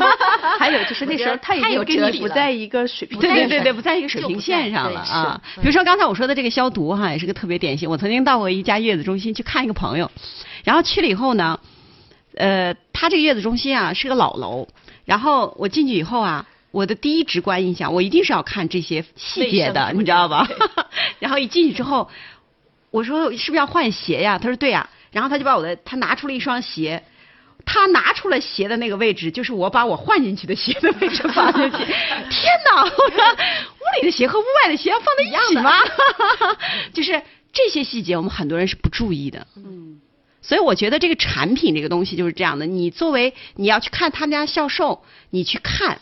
[0.59, 5.41] 还有就是那时候他已经跟你不在一个水平，对对对对，不在一个水平线上了啊。
[5.61, 7.91] 比如说刚才我说的这个消毒哈，也是个特别典型。
[7.91, 10.11] 我曾经到过一家月子中心去看一个朋友，
[10.65, 11.59] 然后去了以后呢，
[12.37, 14.69] 呃，他这个月子中心啊是个老楼，
[15.05, 16.47] 然后我进去以后啊。
[16.71, 20.49] 我的第一直观印象，我一定是要看这些细节的，你知道吧？
[21.19, 22.09] 然后一进去之后，
[22.91, 24.39] 我说是不是要换鞋呀？
[24.39, 24.89] 他说对呀。
[25.13, 27.03] 然后他就把我的，他拿出了一双鞋，
[27.67, 31.79] 他拿出了鞋的那个位置，就是我把我换进去的鞋的位置放进去。
[32.31, 32.85] 天哪！
[32.85, 35.73] 我说屋里的鞋和屋外的鞋要放在一起吗？
[36.95, 37.21] 就是
[37.53, 39.49] 这些细节，我们很多人是不注意的。
[39.57, 40.01] 嗯。
[40.43, 46.01] 所以我觉得这个产品这个东西就是这样的，你作为你要去看他们家销售，你去看。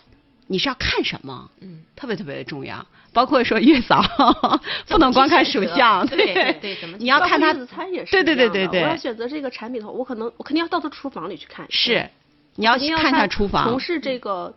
[0.49, 1.49] 你是要看什么？
[1.61, 4.03] 嗯，特别特别的重要，包括说月嫂
[4.89, 6.97] 不能光看属相，对对对，怎么？
[6.99, 8.83] 你要看他自餐也是对对对对对。
[8.83, 11.67] 我要选择这个产品的话，我可能我肯定要到他厨房里去看。
[11.71, 12.11] 是，
[12.57, 13.69] 你要去看一下厨房。
[13.69, 14.55] 从事这个。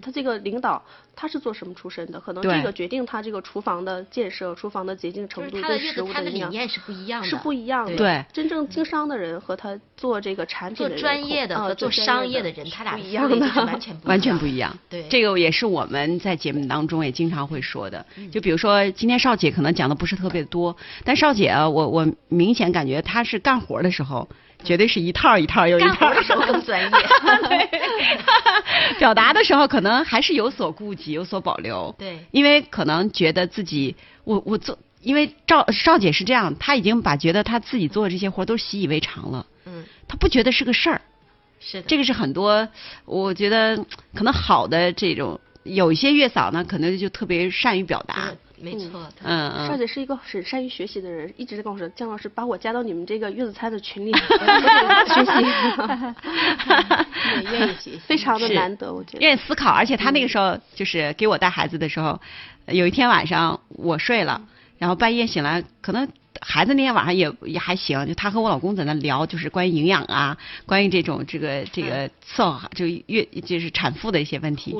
[0.00, 0.82] 他这个领导
[1.16, 2.20] 他是做什么出身的？
[2.20, 7.96] 可能这个决定他这个厨房的建设、厨房的洁净程度对食物的理念是不一样的，是不一样的。
[7.96, 14.76] 对，真正经商的人和他做这个产品做专业的和做商业的人，他俩不一样的，完全完全不一样。
[14.88, 18.04] 对，这个也是我们在节目当中也经常会说的。
[18.30, 24.28] 就比如说今天邵姐可能讲的不是特别多，但邵姐啊，我我明显感觉她是干活的时候。
[24.64, 26.90] 绝对是一套一套又一套的时候更专业，
[27.48, 27.68] 对，
[28.98, 31.94] 表达的时候可能还是有所顾忌、有所保留。
[31.98, 33.94] 对，因为可能觉得自己，
[34.24, 39.46] 我我做，因为赵赵姐是这样，她已经把觉得她自己做的这些活都习以为常了。
[39.66, 41.00] 嗯，她不觉得是个事儿。
[41.60, 42.68] 是的，这个是很多，
[43.04, 43.76] 我觉得
[44.14, 48.32] 可能好的这种，有一些月嫂呢，可能就特别善于表达。
[48.60, 55.32] 没错，嗯嗯，少姐是一个很善于学习的人，一直在跟我说，姜老师把我加到你们这个月子餐的群里 学习，
[57.42, 59.20] 也愿意学习， 非常的难得，我觉得。
[59.20, 62.20] 愿意思考，而且他那个时候就是给我带孩子的时候，
[62.66, 64.42] 有一天晚上我睡了，
[64.78, 66.08] 然后半夜醒来，可能。
[66.40, 74.76] 孩子那天晚上也也还行，就他和我老公在那聊，就是关于营养啊，关于这种这个这个伺候就月就是产妇的一些问题。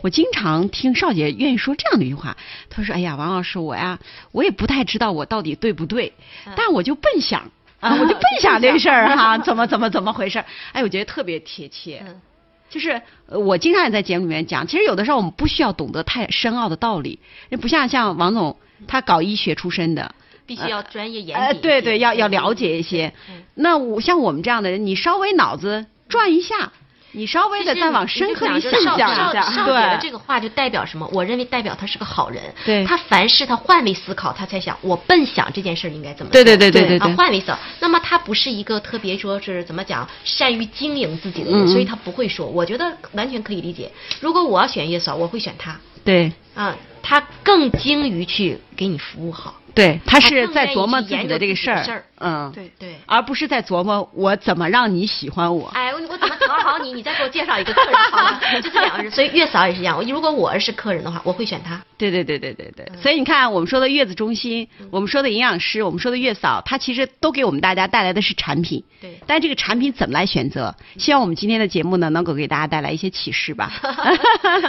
[0.00, 2.38] 我经常听少姐愿意说这样的一句话，
[2.70, 3.98] 她说：“哎呀，王老师，我呀，
[4.30, 6.14] 我也不太知道我到底对不对，
[6.56, 7.50] 但我就笨想
[7.80, 10.42] 啊， 我就笨想这事儿 哈，怎么怎么怎么回事？
[10.72, 12.02] 哎，我觉得特别贴切。
[12.70, 17.18] 就是我经常也在节目里面讲，其实有的时候我们不需要懂得太深奥的道理，
[17.60, 18.56] 不像像王总
[18.86, 20.14] 他搞医学出身的。”
[20.44, 23.12] 必须要专业严谨，对对，要要了解一些。
[23.54, 26.72] 那我像我们这样的人，你稍微脑子转一下，
[27.12, 31.08] 你稍微的再往深刻一想一下，少姐的这个话就代表什么？
[31.12, 32.42] 我认为代表他是个好人。
[32.66, 37.58] 对，他凡事他换位思考，他才想我笨想这件事应该怎么对对对对对对，换位思考。
[37.78, 42.46] 那么他不是一个特别说是怎么讲善于经营自己的人，所以他不会说。
[42.46, 43.90] 我觉得完全可以理解。
[44.20, 45.78] 如果我要选月嫂，我会选他。
[46.04, 49.56] 对，啊，他更精于去给你服务好。
[49.74, 55.66] 对他是在琢磨自己的这个事儿，嗯，对对，而不是在琢磨我怎么让你喜欢我。
[55.68, 56.92] 哎，我我怎么讨好你？
[56.92, 59.10] 你再给我介绍一个客人好了， 就这两个人。
[59.10, 61.80] 所以月嫂也是一样，如果我是客人的话，我会选他。
[61.96, 62.86] 对对对对对对。
[63.00, 68.84] 所以你看，我们说的月子中心，我们说的营养师，我们说的月嫂，他其实都给我们大家带来的是产品。
[69.00, 69.18] 对。
[69.26, 70.74] 但这个产品怎么来选择？
[70.98, 73.72] 希望我们今天的节目呢，能够给大家带来一些启示吧。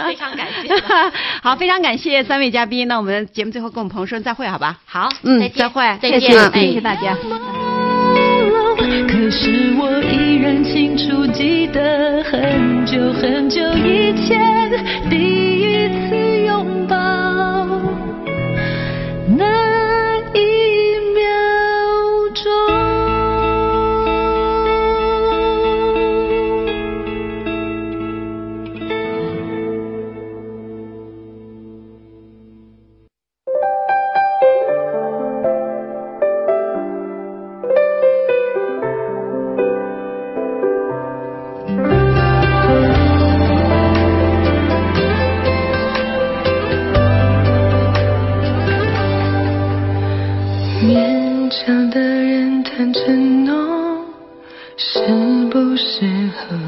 [0.06, 0.74] 非常感谢。
[1.42, 2.88] 好，非常感谢三位嘉宾。
[2.88, 4.78] 那我们节目最后跟我们朋友说再会，好吧？
[4.84, 7.16] 好，嗯，再会，再见，谢谢大家。
[9.06, 14.70] 可是我依然清楚记得很久很久以前
[15.08, 16.16] 第一次
[16.46, 16.94] 拥抱。
[52.92, 54.04] 承诺
[54.76, 55.00] 适
[55.50, 56.63] 不适合？